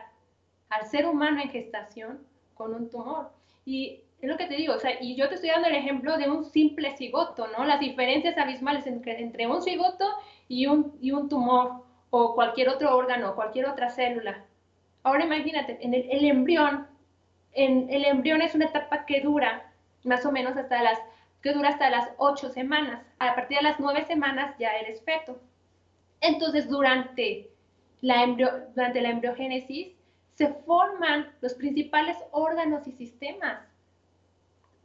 [0.69, 2.19] al ser humano en gestación
[2.53, 3.31] con un tumor.
[3.65, 6.17] Y es lo que te digo, o sea, y yo te estoy dando el ejemplo
[6.17, 7.65] de un simple cigoto, ¿no?
[7.65, 10.05] Las diferencias abismales entre, un cigoto
[10.47, 14.45] y un, y un tumor o cualquier otro órgano, cualquier otra célula.
[15.03, 16.87] Ahora imagínate, en el embrión
[17.57, 19.67] el embrión es una etapa que dura
[20.03, 20.99] más o menos hasta las,
[21.41, 23.03] que dura hasta las ocho semanas.
[23.19, 25.39] A partir de las nueve semanas ya eres feto.
[26.21, 27.49] Entonces, durante
[28.01, 28.25] la,
[28.75, 29.89] durante la embriogénesis
[30.33, 33.59] se forman los principales órganos y sistemas.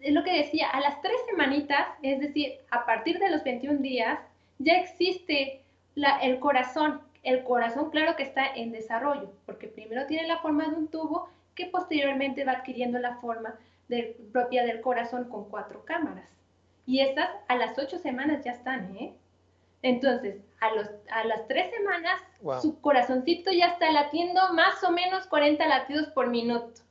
[0.00, 3.80] es lo que decía, a las tres semanitas, es decir, a partir de los 21
[3.80, 4.18] días,
[4.58, 5.62] ya existe
[5.94, 7.00] el corazón.
[7.22, 11.28] El corazón, claro que está en desarrollo, porque primero tiene la forma de un tubo
[11.54, 13.58] que posteriormente va adquiriendo la forma
[14.32, 16.30] propia del corazón con cuatro cámaras.
[16.86, 19.14] Y estas a las ocho semanas ya están, ¿eh?
[19.82, 22.20] Entonces, a, los, a las tres semanas,
[22.60, 26.82] su corazoncito ya está latiendo más o menos 40 latidos por minuto.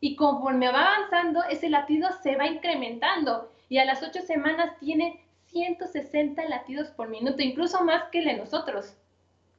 [0.00, 3.50] Y conforme va avanzando, ese latido se va incrementando.
[3.68, 8.36] Y a las ocho semanas tiene 160 latidos por minuto, incluso más que el de
[8.36, 8.94] nosotros.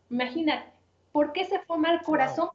[0.09, 0.71] Imagínate,
[1.11, 2.49] ¿por qué se forma el corazón?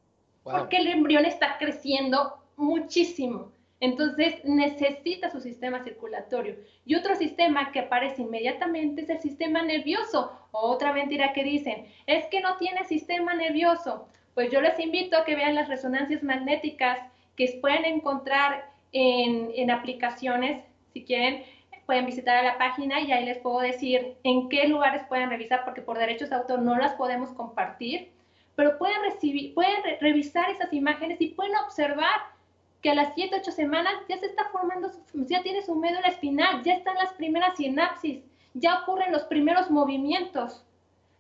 [0.53, 3.53] Porque el embrión está creciendo muchísimo.
[3.81, 6.57] Entonces necesita su sistema circulatorio.
[6.87, 10.33] Y otro sistema que aparece inmediatamente es el sistema nervioso.
[10.53, 14.09] Otra mentira que dicen, es que no tiene sistema nervioso.
[14.35, 17.01] Pues yo les invito a que vean las resonancias magnéticas
[17.37, 20.65] que pueden encontrar en, en aplicaciones.
[20.95, 21.43] Si quieren,
[21.87, 25.83] pueden visitar la página y ahí les puedo decir en qué lugares pueden revisar, porque
[25.83, 28.16] por derechos de autor no las podemos compartir.
[28.57, 32.35] Pero pueden, recibir, pueden revisar esas imágenes y pueden observar
[32.83, 36.63] que a las 7, 8 semanas ya se está formando, ya tiene su médula espinal,
[36.63, 40.65] ya están las primeras sinapsis, ya ocurren los primeros movimientos.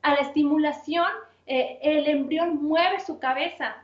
[0.02, 1.06] A la estimulación,
[1.46, 3.76] eh, el embrión mueve su cabeza.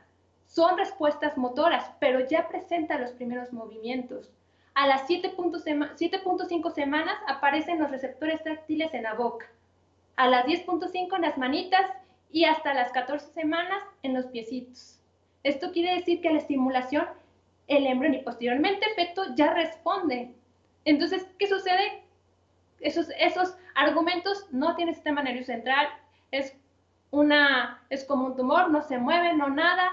[0.47, 4.31] Son respuestas motoras, pero ya presenta los primeros movimientos.
[4.75, 9.47] A las 7.5 semanas aparecen los receptores táctiles en la boca.
[10.15, 11.91] A las 10.5 en las manitas
[12.33, 14.99] y hasta las 14 semanas en los piecitos.
[15.43, 17.05] Esto quiere decir que la estimulación
[17.67, 20.33] el embrión y posteriormente el feto ya responde.
[20.85, 22.03] Entonces, ¿qué sucede?
[22.81, 25.87] Esos, esos argumentos no tienen sistema nervioso central,
[26.31, 26.53] es,
[27.11, 29.91] una, es como un tumor, no se mueve, no nada,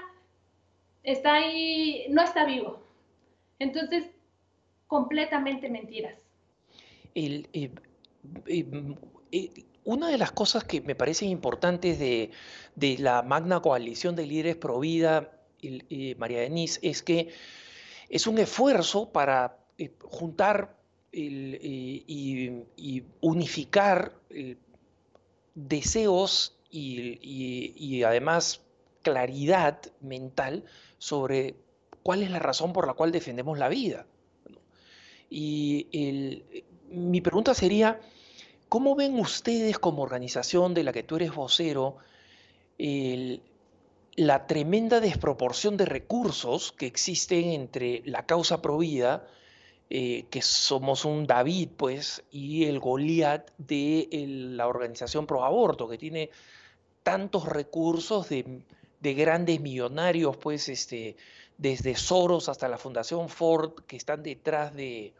[1.03, 2.83] está ahí, no está vivo.
[3.59, 4.09] Entonces,
[4.87, 6.15] completamente mentiras.
[7.15, 7.71] Eh, eh,
[8.47, 12.31] eh, una de las cosas que me parecen importantes de,
[12.99, 15.31] la magna coalición de líderes pro vida,
[16.17, 17.29] María Denise, es que
[18.09, 20.77] es un esfuerzo para eh, juntar
[21.11, 24.13] eh, y, unificar
[25.55, 28.61] deseos y, además
[29.01, 30.63] claridad mental
[30.97, 31.55] sobre
[32.03, 34.05] cuál es la razón por la cual defendemos la vida.
[35.29, 35.87] Y
[36.89, 37.99] mi pregunta sería,
[38.71, 41.97] ¿cómo ven ustedes como organización de la que tú eres vocero
[44.15, 49.27] la tremenda desproporción de recursos que existen entre la causa provida,
[49.89, 54.07] eh, que somos un David, pues, y el Goliat de
[54.55, 56.29] la organización pro aborto, que tiene
[57.03, 58.63] tantos recursos de,
[59.01, 61.17] grandes millonarios, pues, este,
[61.57, 65.13] desde Soros hasta la Fundación Ford, que están detrás de,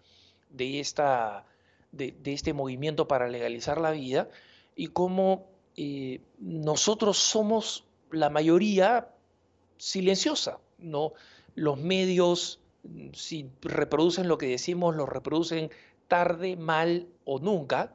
[0.57, 1.45] esta,
[1.91, 4.29] de, este movimiento para legalizar la vida,
[4.75, 9.09] y cómo eh, nosotros somos la mayoría
[9.77, 11.13] silenciosa, ¿no?
[11.55, 15.69] Los medios, mm, si reproducen lo que decimos, lo reproducen
[16.07, 17.93] tarde, mal o nunca,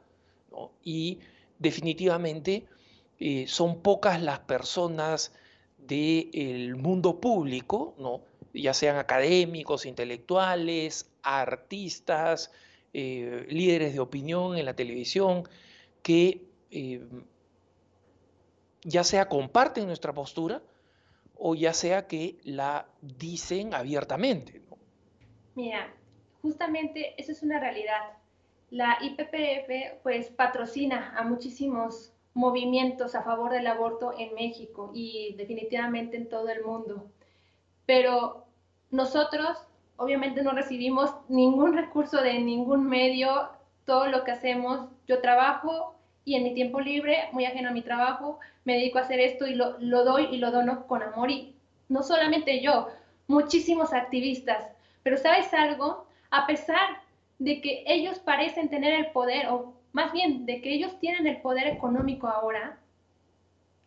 [0.82, 1.18] y
[1.58, 2.66] definitivamente
[3.18, 5.32] eh, son pocas las personas
[5.78, 8.22] del mundo público, ¿no?
[8.52, 12.50] ya sean académicos, intelectuales, artistas,
[12.92, 15.44] eh, líderes de opinión en la televisión,
[16.02, 17.06] que eh,
[18.82, 20.62] ya sea comparten nuestra postura
[21.34, 24.62] o ya sea que la dicen abiertamente.
[25.54, 25.92] Mira,
[26.42, 28.00] justamente eso es una realidad.
[28.70, 36.16] La IPPF pues patrocina a muchísimos movimientos a favor del aborto en México y definitivamente
[36.16, 37.10] en todo el mundo.
[37.86, 38.46] Pero
[38.90, 39.58] nosotros
[39.96, 43.50] obviamente no recibimos ningún recurso de ningún medio.
[43.84, 47.82] Todo lo que hacemos, yo trabajo y en mi tiempo libre, muy ajeno a mi
[47.82, 51.30] trabajo, me dedico a hacer esto y lo, doy y lo dono con amor.
[51.30, 51.54] Y
[51.88, 52.88] no solamente yo,
[53.28, 54.72] muchísimos activistas.
[55.04, 57.00] Pero sabes algo, a pesar
[57.38, 61.40] de que ellos parecen tener el poder, o más bien de que ellos tienen el
[61.40, 62.76] poder económico ahora,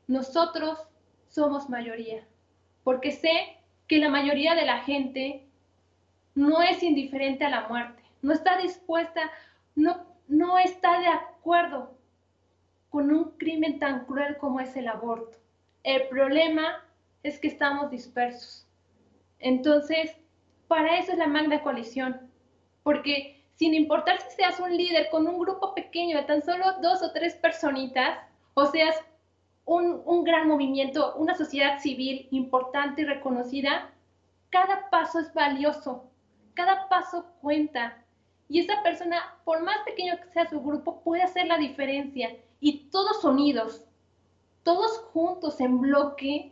[0.08, 0.80] nosotros
[1.28, 2.24] somos mayoría.
[2.86, 3.58] Porque sé
[3.88, 5.49] que la mayoría de la gente
[6.40, 9.30] no es indiferente a la muerte, no está dispuesta,
[9.76, 11.98] no, no está de acuerdo
[12.90, 15.38] con un crimen tan cruel como es el aborto.
[15.84, 16.82] El problema
[17.24, 18.66] es que estamos dispersos.
[19.40, 20.16] Entonces,
[20.70, 22.32] para eso es la magna coalición,
[22.84, 27.04] porque sin importar si seas un líder con un grupo pequeño de tan solo dos
[27.04, 28.18] o tres personitas,
[28.54, 28.96] o seas
[29.66, 33.92] un, un gran movimiento, una sociedad civil importante y reconocida,
[34.50, 36.09] cada paso es valioso,
[36.60, 38.04] cada paso cuenta.
[38.50, 42.36] Y esa persona, por más pequeño que sea su grupo, puede hacer la diferencia.
[42.60, 43.86] Y todos unidos,
[44.64, 46.52] todos juntos en bloque,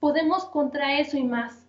[0.00, 1.68] podemos contra eso y más.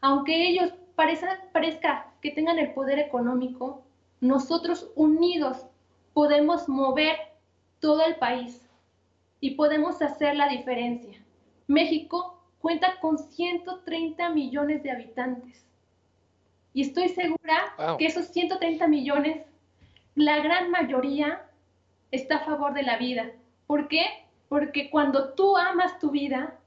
[0.00, 3.82] Aunque ellos parezca, que tengan el poder económico,
[4.20, 5.66] nosotros unidos
[6.12, 7.16] podemos mover
[7.80, 8.64] todo el país
[9.40, 11.20] y podemos hacer la diferencia.
[11.66, 15.63] México cuenta con 130 millones de habitantes.
[16.74, 19.46] Y estoy segura que esos 130 millones,
[20.16, 21.46] la gran mayoría
[22.10, 23.30] está a favor de la vida.
[23.66, 24.04] ¿Por qué?
[24.48, 26.58] Porque cuando tú amas tu vida,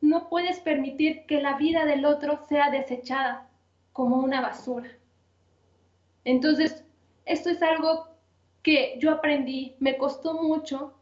[0.00, 3.48] no puedes permitir que la vida del otro sea desechada
[3.92, 4.90] como una basura.
[6.24, 6.84] Entonces,
[7.26, 8.08] esto es algo
[8.62, 10.94] que yo aprendí, me costó mucho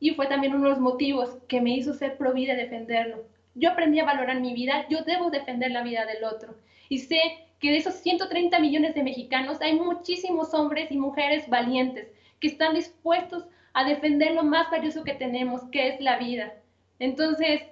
[0.00, 3.24] y fue también uno de los motivos que me hizo ser pro vida y defenderlo.
[3.58, 6.56] Yo aprendí a valorar mi vida, yo debo defender la vida del otro.
[6.88, 7.20] Y sé
[7.60, 12.08] que de esos 130 millones de mexicanos hay muchísimos hombres y mujeres valientes
[12.40, 16.54] que están dispuestos a defender lo más valioso que tenemos, que es la vida.
[16.98, 17.62] Entonces,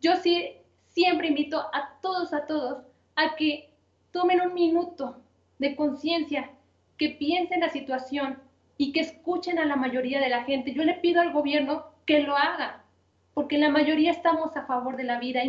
[0.00, 0.56] yo sí
[0.88, 2.84] siempre invito a todos, a todos,
[3.16, 3.70] a que
[4.12, 5.16] tomen un minuto
[5.58, 6.50] de conciencia,
[6.98, 8.38] que piensen la situación
[8.76, 10.74] y que escuchen a la mayoría de la gente.
[10.74, 12.81] Yo le pido al gobierno que lo haga,
[13.34, 15.42] porque la mayoría estamos a favor de la vida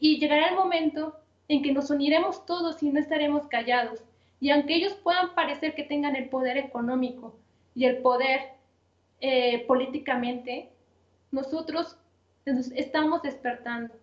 [0.00, 1.16] y, llegará el momento
[1.48, 4.00] en que nos uniremos todos y no estaremos callados.
[4.40, 7.34] Y aunque ellos puedan parecer que tengan el poder económico
[7.74, 8.40] y el poder
[9.20, 10.70] eh, políticamente,
[11.30, 11.96] nosotros
[12.74, 13.94] estamos despertando.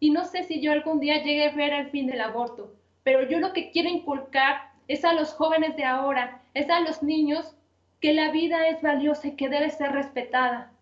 [0.00, 3.28] Y no sé si yo algún día llegue a ver el fin del aborto, pero
[3.28, 7.54] yo lo que quiero inculcar es a los jóvenes de ahora, es a los niños
[8.00, 10.73] que la vida es valiosa y que debe ser respetada.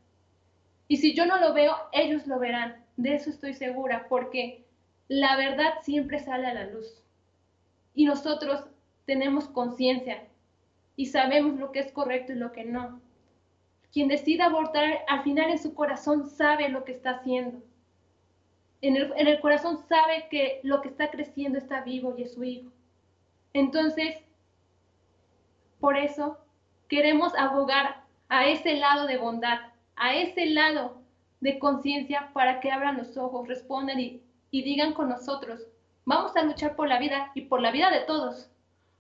[0.93, 2.85] Y si yo no lo veo, ellos lo verán.
[2.99, 4.67] De eso estoy segura, porque
[5.09, 7.03] la verdad siempre sale a la luz.
[7.95, 8.67] Y nosotros
[9.07, 10.29] tenemos conciencia
[10.95, 13.01] y sabemos lo que es correcto y lo que no.
[13.91, 17.63] Quien decide abortar, al final en su corazón sabe lo que está haciendo.
[18.83, 22.35] En el, en el corazón sabe que lo que está creciendo está vivo y es
[22.35, 22.71] su hijo.
[23.55, 24.19] Entonces,
[25.81, 26.37] por eso
[26.87, 29.72] queremos abogar a ese lado de bondad,
[30.03, 31.01] a ese lado
[31.39, 35.61] de conciencia para que abran los ojos, respondan y, digan con nosotros,
[36.05, 38.51] vamos a luchar por la vida y por la vida de todos,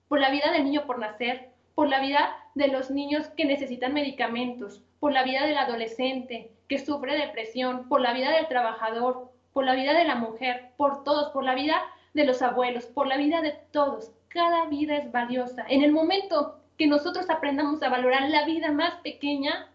[0.07, 3.92] por la vida del niño por nacer, por la vida de los niños que necesitan
[3.92, 9.64] medicamentos, por la vida del adolescente que sufre depresión, por la vida del trabajador, por
[9.64, 11.82] la vida de la mujer, por todos, por la vida
[12.14, 14.12] de los abuelos, por la vida de todos.
[14.28, 15.64] Cada vida es valiosa.
[15.68, 19.68] En el momento que nosotros aprendamos a valorar la vida más pequeña,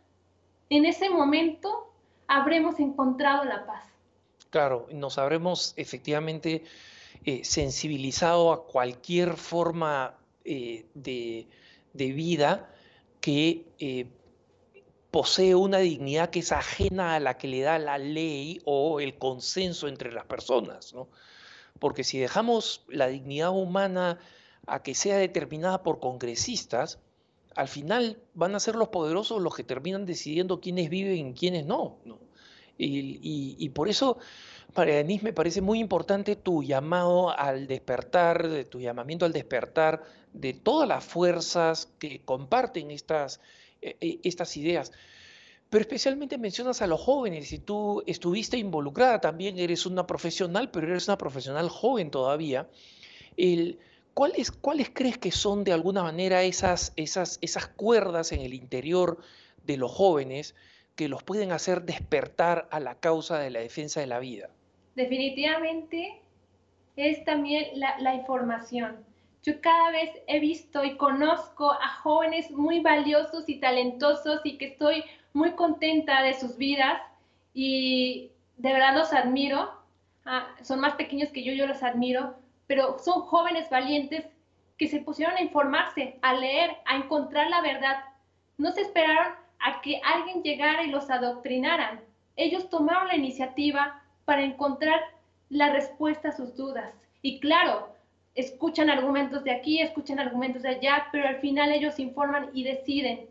[0.70, 1.94] en ese momento
[2.28, 3.84] habremos encontrado la paz.
[4.50, 6.64] Claro, nos habremos efectivamente
[7.26, 10.16] eh, sensibilizado a cualquier forma
[10.46, 11.48] eh, de,
[11.94, 12.70] vida
[13.20, 14.06] que eh,
[15.12, 19.18] posee una dignidad que es ajena a la que le da la ley o el
[19.18, 21.10] consenso entre las personas, ¿no?
[21.80, 24.20] Porque si dejamos la dignidad humana
[24.66, 27.00] a que sea determinada por congresistas,
[27.58, 31.66] al final van a ser los poderosos los que terminan decidiendo quiénes viven y quiénes
[31.66, 31.98] no.
[32.78, 34.20] Y, por eso,
[34.76, 40.04] para Denise, me parece muy importante tu llamado al despertar, tu llamamiento al despertar
[40.34, 43.42] de todas las fuerzas que comparten estas,
[43.82, 44.92] eh, eh, estas ideas.
[45.72, 50.86] Pero especialmente mencionas a los jóvenes, y tú estuviste involucrada también, eres una profesional, pero
[50.86, 52.70] eres una profesional joven todavía.
[53.36, 53.80] El,
[54.18, 59.20] ¿Cuáles, ¿Cuáles crees que son de alguna manera esas, esas, esas cuerdas en el interior
[59.64, 60.56] de los jóvenes
[60.96, 64.50] que los pueden hacer despertar a la causa de la defensa de la vida?
[64.96, 66.20] Definitivamente
[66.96, 69.06] es también la, la información.
[69.44, 74.66] Yo cada vez he visto y conozco a jóvenes muy valiosos y talentosos y que
[74.66, 75.04] estoy
[75.34, 77.00] muy contenta de sus vidas
[77.54, 79.70] y de verdad los admiro.
[80.26, 84.28] Ah, son más pequeños que yo, yo los admiro pero son jóvenes valientes
[84.78, 88.04] que se pusieron a informarse, a leer, a encontrar la verdad.
[88.58, 92.02] No se esperaron a que alguien llegara y los adoctrinaran.
[92.36, 95.02] Ellos tomaron la iniciativa para encontrar
[95.50, 96.94] la respuesta a sus dudas.
[97.22, 97.96] Y claro,
[98.36, 103.28] escuchan argumentos de aquí, escuchan argumentos de allá, pero al final ellos informan y deciden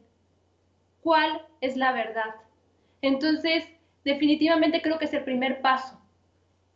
[1.02, 2.34] cuál es la verdad.
[3.02, 3.68] Entonces,
[4.04, 6.00] definitivamente creo que es el primer paso.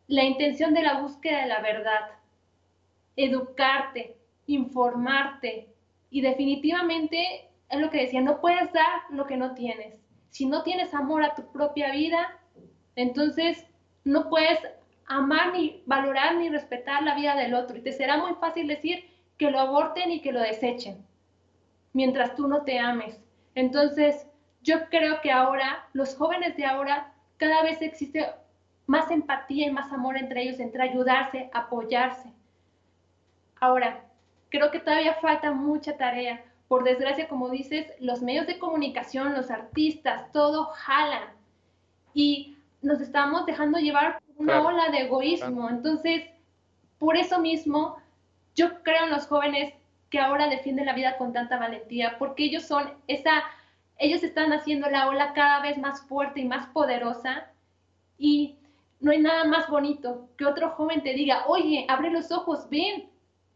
[0.06, 2.19] La intención de la búsqueda de la verdad
[3.16, 5.68] educarte, informarte
[6.11, 10.00] y definitivamente es lo que decía, no puedes dar lo que no tienes.
[10.30, 12.38] Si no tienes amor a tu propia vida,
[12.96, 13.66] entonces
[14.04, 14.58] no puedes
[15.06, 17.76] amar ni valorar ni respetar la vida del otro.
[17.76, 19.04] Y te será muy fácil decir
[19.38, 21.04] que lo aborten y que lo desechen,
[21.92, 23.20] mientras tú no te ames.
[23.54, 24.26] Entonces,
[24.62, 28.26] yo creo que ahora, los jóvenes de ahora, cada vez existe
[28.86, 32.32] más empatía y más amor entre ellos, entre ayudarse, apoyarse.
[33.61, 34.04] Ahora,
[34.48, 36.44] creo que todavía falta mucha tarea.
[36.66, 41.24] Por desgracia, como dices, los medios de comunicación, los artistas, todo jalan.
[42.14, 45.68] Y nos estamos dejando llevar por una ola de egoísmo.
[45.68, 46.24] Entonces,
[46.98, 47.96] por eso mismo,
[48.54, 49.74] yo creo en los jóvenes
[50.08, 53.44] que ahora defienden la vida con tanta valentía, porque ellos son esa,
[53.98, 57.50] ellos están haciendo la ola cada vez más fuerte y más poderosa.
[58.18, 58.56] Y
[59.00, 63.09] no hay nada más bonito que otro joven te diga, oye, abre los ojos, ven,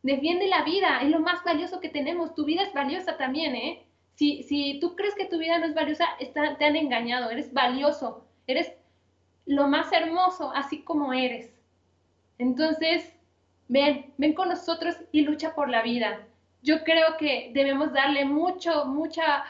[0.04, 3.86] defiende la vida, es lo más valioso que tenemos, tu vida es valiosa también, ¿eh?
[4.14, 8.24] Si, si tú crees que tu vida no es valiosa, te han engañado, eres valioso,
[8.46, 8.72] eres
[9.46, 11.50] lo más hermoso, así como eres.
[12.38, 13.12] Entonces,
[13.68, 16.20] ven, ven con nosotros y lucha por la vida.
[16.62, 19.44] Yo creo que debemos darle mucho, mucha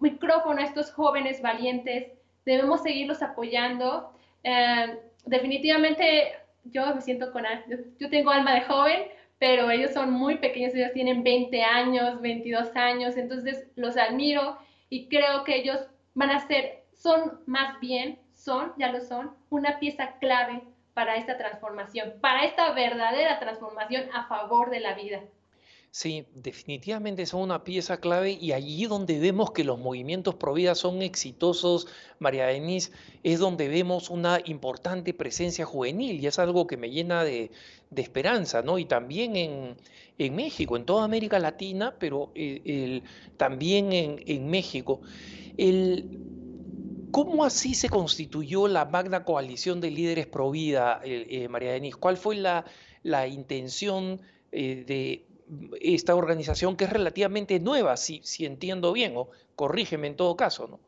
[0.00, 2.12] micrófono a estos jóvenes valientes,
[2.46, 4.12] debemos seguirlos apoyando.
[4.44, 6.32] Eh, definitivamente
[6.64, 7.44] yo me siento con,
[7.98, 9.02] yo tengo alma de joven,
[9.40, 14.58] pero ellos son muy pequeños, ellos tienen 20 años, 22 años, entonces los admiro
[14.90, 15.78] y creo que ellos
[16.12, 20.62] van a ser, son más bien son, ya lo son, una pieza clave
[20.92, 25.22] para esta transformación, para esta verdadera transformación a favor de la vida.
[25.92, 30.76] Sí, definitivamente son una pieza clave y allí donde vemos que los movimientos pro vida
[30.76, 31.88] son exitosos,
[32.20, 32.92] María Denise,
[33.24, 37.50] es donde vemos una importante presencia juvenil y es algo que me llena de,
[37.96, 38.78] esperanza, ¿no?
[38.78, 43.02] Y también en, México, en toda América Latina, pero eh,
[43.36, 45.00] también en, en México.
[45.56, 46.20] El,
[47.10, 51.96] ¿Cómo así se constituyó la magna coalición de líderes pro vida, eh, eh, María Denise?
[51.96, 52.64] ¿Cuál fue la,
[53.26, 54.20] intención
[54.52, 55.26] eh, de
[55.80, 60.68] esta organización que es relativamente nueva, si, si entiendo bien, o corrígeme en todo caso,
[60.68, 60.80] ¿no?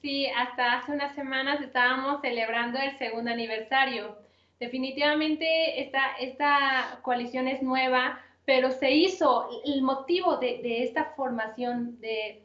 [0.00, 4.16] Sí, hasta hace unas semanas estábamos celebrando el segundo aniversario.
[4.58, 12.00] Definitivamente esta, esta coalición es nueva, pero se hizo el motivo de, de esta formación
[12.00, 12.42] de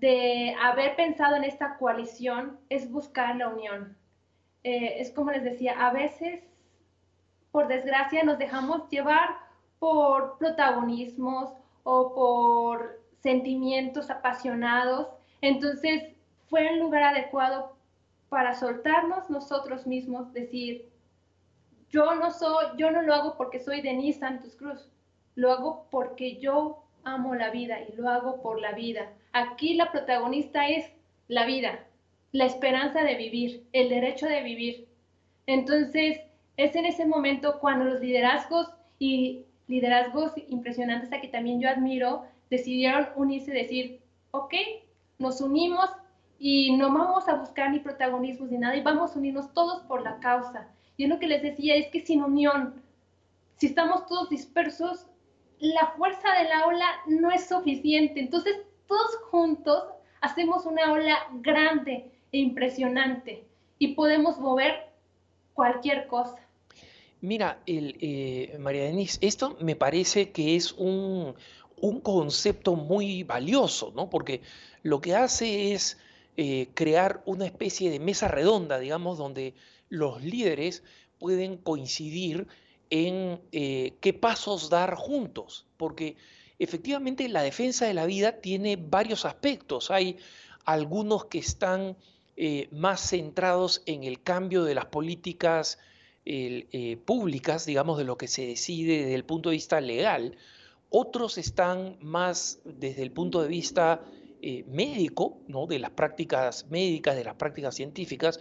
[0.00, 3.96] de haber pensado en esta coalición es buscar la unión.
[4.64, 6.42] Eh, es como les decía, a veces,
[7.52, 9.28] por desgracia, nos dejamos llevar
[9.80, 11.50] por protagonismos
[11.82, 15.08] o por sentimientos apasionados.
[15.40, 16.04] Entonces,
[16.48, 17.74] fue el lugar adecuado
[18.28, 20.88] para soltarnos nosotros mismos, decir,
[21.90, 24.88] yo no soy, yo no lo hago porque soy Denise Santos Cruz,
[25.34, 29.12] lo hago porque yo amo la vida y lo hago por la vida.
[29.32, 30.92] Aquí la protagonista es
[31.26, 31.86] la vida,
[32.32, 34.88] la esperanza de vivir, el derecho de vivir.
[35.46, 36.20] Entonces,
[36.56, 42.24] es en ese momento cuando los liderazgos y liderazgos impresionantes a que también yo admiro
[42.50, 44.00] decidieron unirse y decir,
[44.32, 44.54] ok,
[45.18, 45.88] nos unimos
[46.38, 50.02] y no vamos a buscar ni protagonismos ni nada y vamos a unirnos todos por
[50.02, 50.68] la causa.
[50.96, 52.82] Y es lo que les decía, es que sin unión,
[53.56, 55.06] si estamos todos dispersos,
[55.60, 58.20] la fuerza de la ola no es suficiente.
[58.20, 58.56] Entonces,
[58.88, 59.84] todos juntos
[60.20, 63.44] hacemos una ola grande e impresionante
[63.78, 64.88] y podemos mover
[65.54, 66.38] cualquier cosa.
[67.22, 71.34] Mira, el, eh, María Denise, esto me parece que es un,
[72.02, 74.10] concepto muy valioso, ¿no?
[74.10, 74.42] Porque
[74.82, 75.98] lo que hace es
[76.36, 79.54] eh, crear una especie de mesa redonda, digamos, donde
[79.88, 80.82] los líderes
[81.18, 82.46] pueden coincidir
[82.90, 86.16] en eh, qué pasos dar juntos, porque
[86.58, 89.90] efectivamente la defensa de la vida tiene varios aspectos.
[89.90, 90.18] Hay
[90.64, 91.96] algunos que están
[92.70, 95.78] más centrados en el cambio de las políticas
[96.24, 100.36] eh, públicas, digamos, de lo que se decide desde el punto de vista legal.
[100.88, 104.02] Otros están más desde el punto de vista
[104.66, 105.66] médico, ¿no?
[105.66, 108.40] de las prácticas médicas, de las prácticas científicas,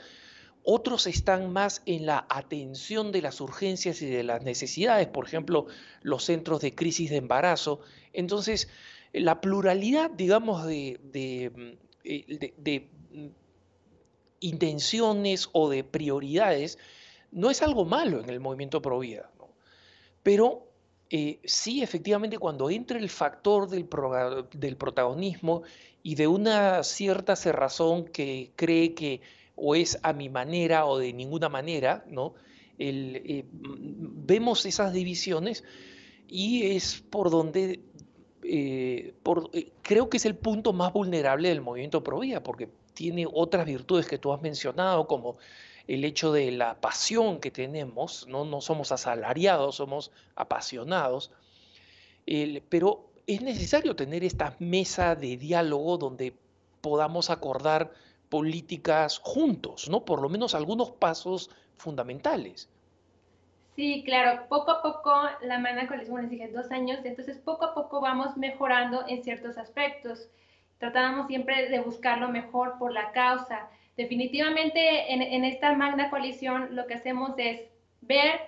[0.64, 5.68] otros están más en la atención de las urgencias y de las necesidades, por ejemplo,
[6.02, 7.80] los centros de crisis de embarazo.
[8.14, 8.68] Entonces,
[9.14, 11.00] la pluralidad, digamos, de,
[12.04, 13.28] eh, mm,
[14.42, 16.78] intenciones o de prioridades
[17.32, 19.30] no es algo malo en el movimiento pro vida,
[20.24, 20.68] pero
[21.10, 23.88] eh, sí, efectivamente, cuando entra el factor del,
[24.54, 25.64] del protagonismo
[26.04, 29.22] y de una cierta cerrazón que cree que
[29.56, 32.34] o es a mi manera o de ninguna manera, ¿no?
[32.78, 35.64] Eh, mm, vemos esas divisiones
[36.28, 37.82] y es por donde
[38.44, 39.14] eh,
[39.54, 43.66] eh, creo que es el punto más vulnerable del movimiento pro vida, porque tiene otras
[43.66, 45.38] virtudes que tú has mencionado, como
[45.90, 51.32] el hecho de la pasión que tenemos, no, no somos asalariados, somos apasionados,
[52.70, 56.36] pero es necesario tener esta mesa de diálogo donde
[56.82, 57.92] podamos acordar
[58.30, 60.06] políticas juntos, ¿no?
[60.06, 62.70] Por lo menos algunos pasos fundamentales.
[63.76, 65.12] Sí, claro, poco a poco
[65.42, 69.58] la Magna Coalición, les dije, dos años, entonces poco a poco vamos mejorando en ciertos
[69.58, 70.30] aspectos.
[70.78, 73.70] Tratamos siempre de buscar lo mejor por la causa.
[74.00, 77.64] Definitivamente en, esta Magna Coalición lo que hacemos es
[78.00, 78.40] ver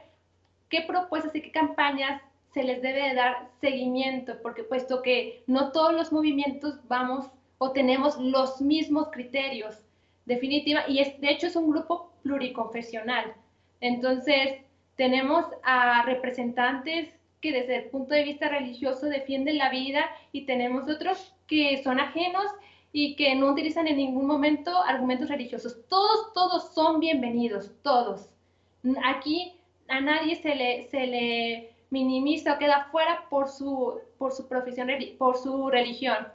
[0.70, 2.22] qué propuestas y qué campañas
[2.54, 7.26] se les debe dar seguimiento, porque puesto que no todos los movimientos vamos
[7.58, 9.78] o tenemos los mismos criterios,
[10.26, 13.34] definitiva, y es, de hecho es un grupo pluriconfesional.
[13.82, 14.62] Entonces,
[14.96, 20.88] tenemos a representantes que desde el punto de vista religioso defienden la vida y tenemos
[20.88, 22.46] otros que son ajenos
[22.94, 25.78] y que no utilizan en ningún momento argumentos religiosos.
[25.88, 28.30] Todos, todos son bienvenidos, todos.
[29.04, 29.54] Aquí
[29.88, 34.90] a nadie se le, se le minimiza o queda fuera por su, por su profesión,
[35.18, 36.28] por su religión.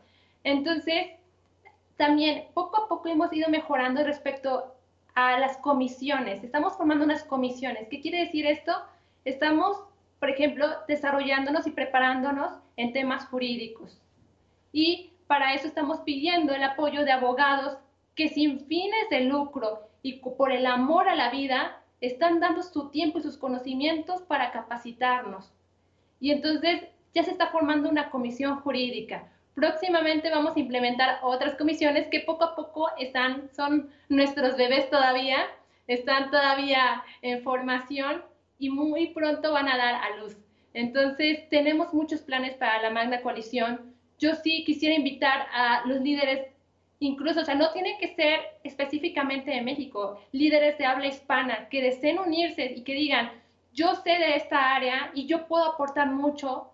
[0.44, 1.08] Entonces,
[1.96, 4.72] también poco a poco hemos ido mejorando respecto
[5.14, 6.44] a las comisiones.
[6.44, 7.88] Estamos formando unas comisiones.
[7.88, 8.72] ¿Qué quiere decir esto?
[9.24, 9.78] Estamos,
[10.20, 13.98] por ejemplo, desarrollándonos y preparándonos en temas jurídicos.
[14.72, 17.78] Y para eso estamos pidiendo el apoyo de abogados
[18.14, 22.90] que sin fines de lucro y por el amor a la vida están dando su
[22.90, 25.52] tiempo y sus conocimientos para capacitarnos.
[26.20, 29.28] Y entonces ya se está formando una comisión jurídica.
[29.54, 35.38] Próximamente vamos a implementar otras comisiones que poco a poco están, son nuestros bebés todavía,
[35.86, 38.22] están todavía en formación
[38.58, 40.36] y muy pronto van a dar a luz.
[40.74, 43.95] Entonces, tenemos muchos planes para la Magna Coalición.
[44.18, 46.48] Yo sí quisiera invitar a los líderes
[47.00, 51.82] incluso, o sea, no tienen que ser específicamente de México, líderes de habla hispana que
[51.82, 53.30] deseen unirse y que digan,
[53.72, 56.70] yo sé de esta área y yo puedo aportar mucho.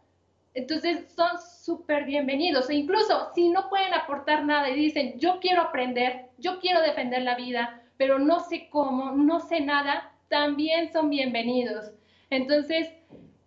[0.54, 1.30] Entonces son
[1.64, 2.70] súper bienvenidos.
[2.70, 7.22] E incluso si no pueden aportar nada y dicen, yo quiero aprender, yo quiero defender
[7.22, 11.90] la vida, pero no sé cómo, no sé nada, también son bienvenidos.
[12.30, 12.88] Entonces,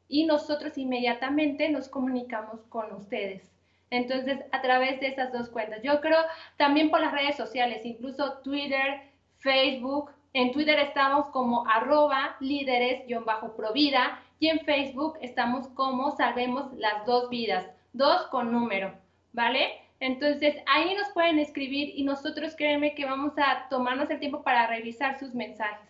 [0.09, 3.49] y nosotros inmediatamente nos comunicamos con ustedes.
[3.91, 5.81] Entonces, a través de esas dos cuentas.
[5.83, 6.19] Yo creo
[6.57, 9.03] también por las redes sociales, incluso Twitter,
[9.39, 10.11] Facebook.
[10.35, 17.67] En Twitter estamos como arroba líderes-provida y en Facebook estamos como Salvemos las dos vidas,
[17.93, 18.93] dos con número,
[19.33, 19.81] ¿vale?
[20.01, 24.67] Entonces ahí nos pueden escribir y nosotros créeme que vamos a tomarnos el tiempo para
[24.67, 25.89] revisar sus mensajes.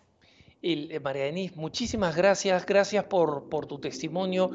[0.60, 4.50] Eh, María Denise, muchísimas gracias, gracias por, por, tu testimonio,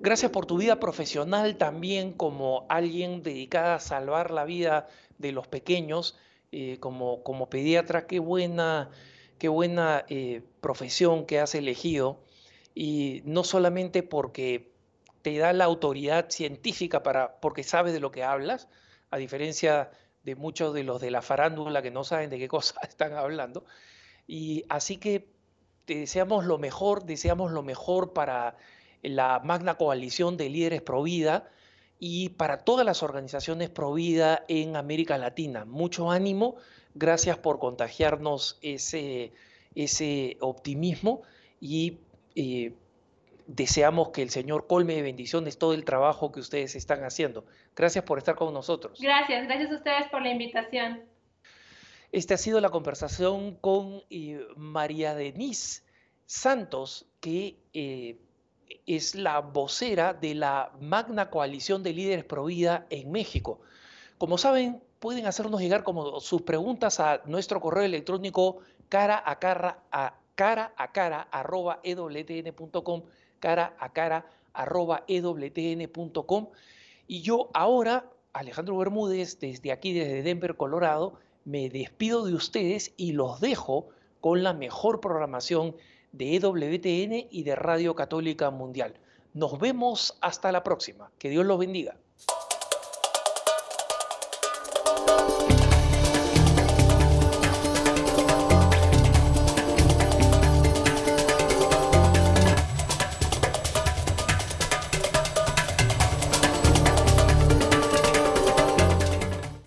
[0.00, 5.46] gracias por tu vida profesional también como alguien dedicada a salvar la vida de los
[5.48, 6.16] pequeños,
[6.52, 8.90] eh, como, como pediatra, qué buena,
[9.42, 12.20] qué buena eh, profesión que has elegido
[12.76, 14.70] y no solamente porque
[15.22, 18.68] te da la autoridad científica para, porque sabes de lo que hablas,
[19.10, 19.90] a diferencia
[20.22, 23.64] de muchos de los de la farándula que no saben de qué cosa están hablando.
[24.28, 25.28] Y así que
[25.86, 28.56] te deseamos lo mejor, deseamos lo mejor para
[29.02, 31.50] la magna coalición de líderes pro vida
[31.98, 35.64] y para todas las organizaciones pro vida en América Latina.
[35.64, 36.54] Mucho ánimo,
[36.94, 39.32] gracias por contagiarnos ese,
[39.74, 41.22] ese optimismo
[41.60, 41.98] y
[42.34, 42.74] eh,
[43.46, 47.44] deseamos que el Señor colme de bendiciones todo el trabajo que ustedes están haciendo.
[47.76, 48.98] Gracias por estar con nosotros.
[49.00, 51.02] Gracias, gracias a ustedes por la invitación.
[52.12, 55.82] Esta ha sido la conversación con eh, María Denise
[56.26, 58.18] Santos, que eh,
[58.86, 63.60] es la vocera de la Magna Coalición de Líderes Pro Vida en México.
[64.18, 69.82] Como saben, pueden hacernos llegar como sus preguntas a nuestro correo electrónico cara a cara
[69.90, 73.02] a cara a cara arroba ewtn.com,
[73.40, 76.50] cara a cara arroba ewtn.com
[77.08, 83.10] Y yo ahora, Alejandro Bermúdez, desde aquí, desde Denver, Colorado, me despido de ustedes y
[83.10, 83.88] los dejo
[84.20, 85.74] con la mejor programación
[86.12, 88.94] de EWTN y de Radio Católica Mundial.
[89.34, 91.10] Nos vemos hasta la próxima.
[91.18, 91.96] Que Dios los bendiga.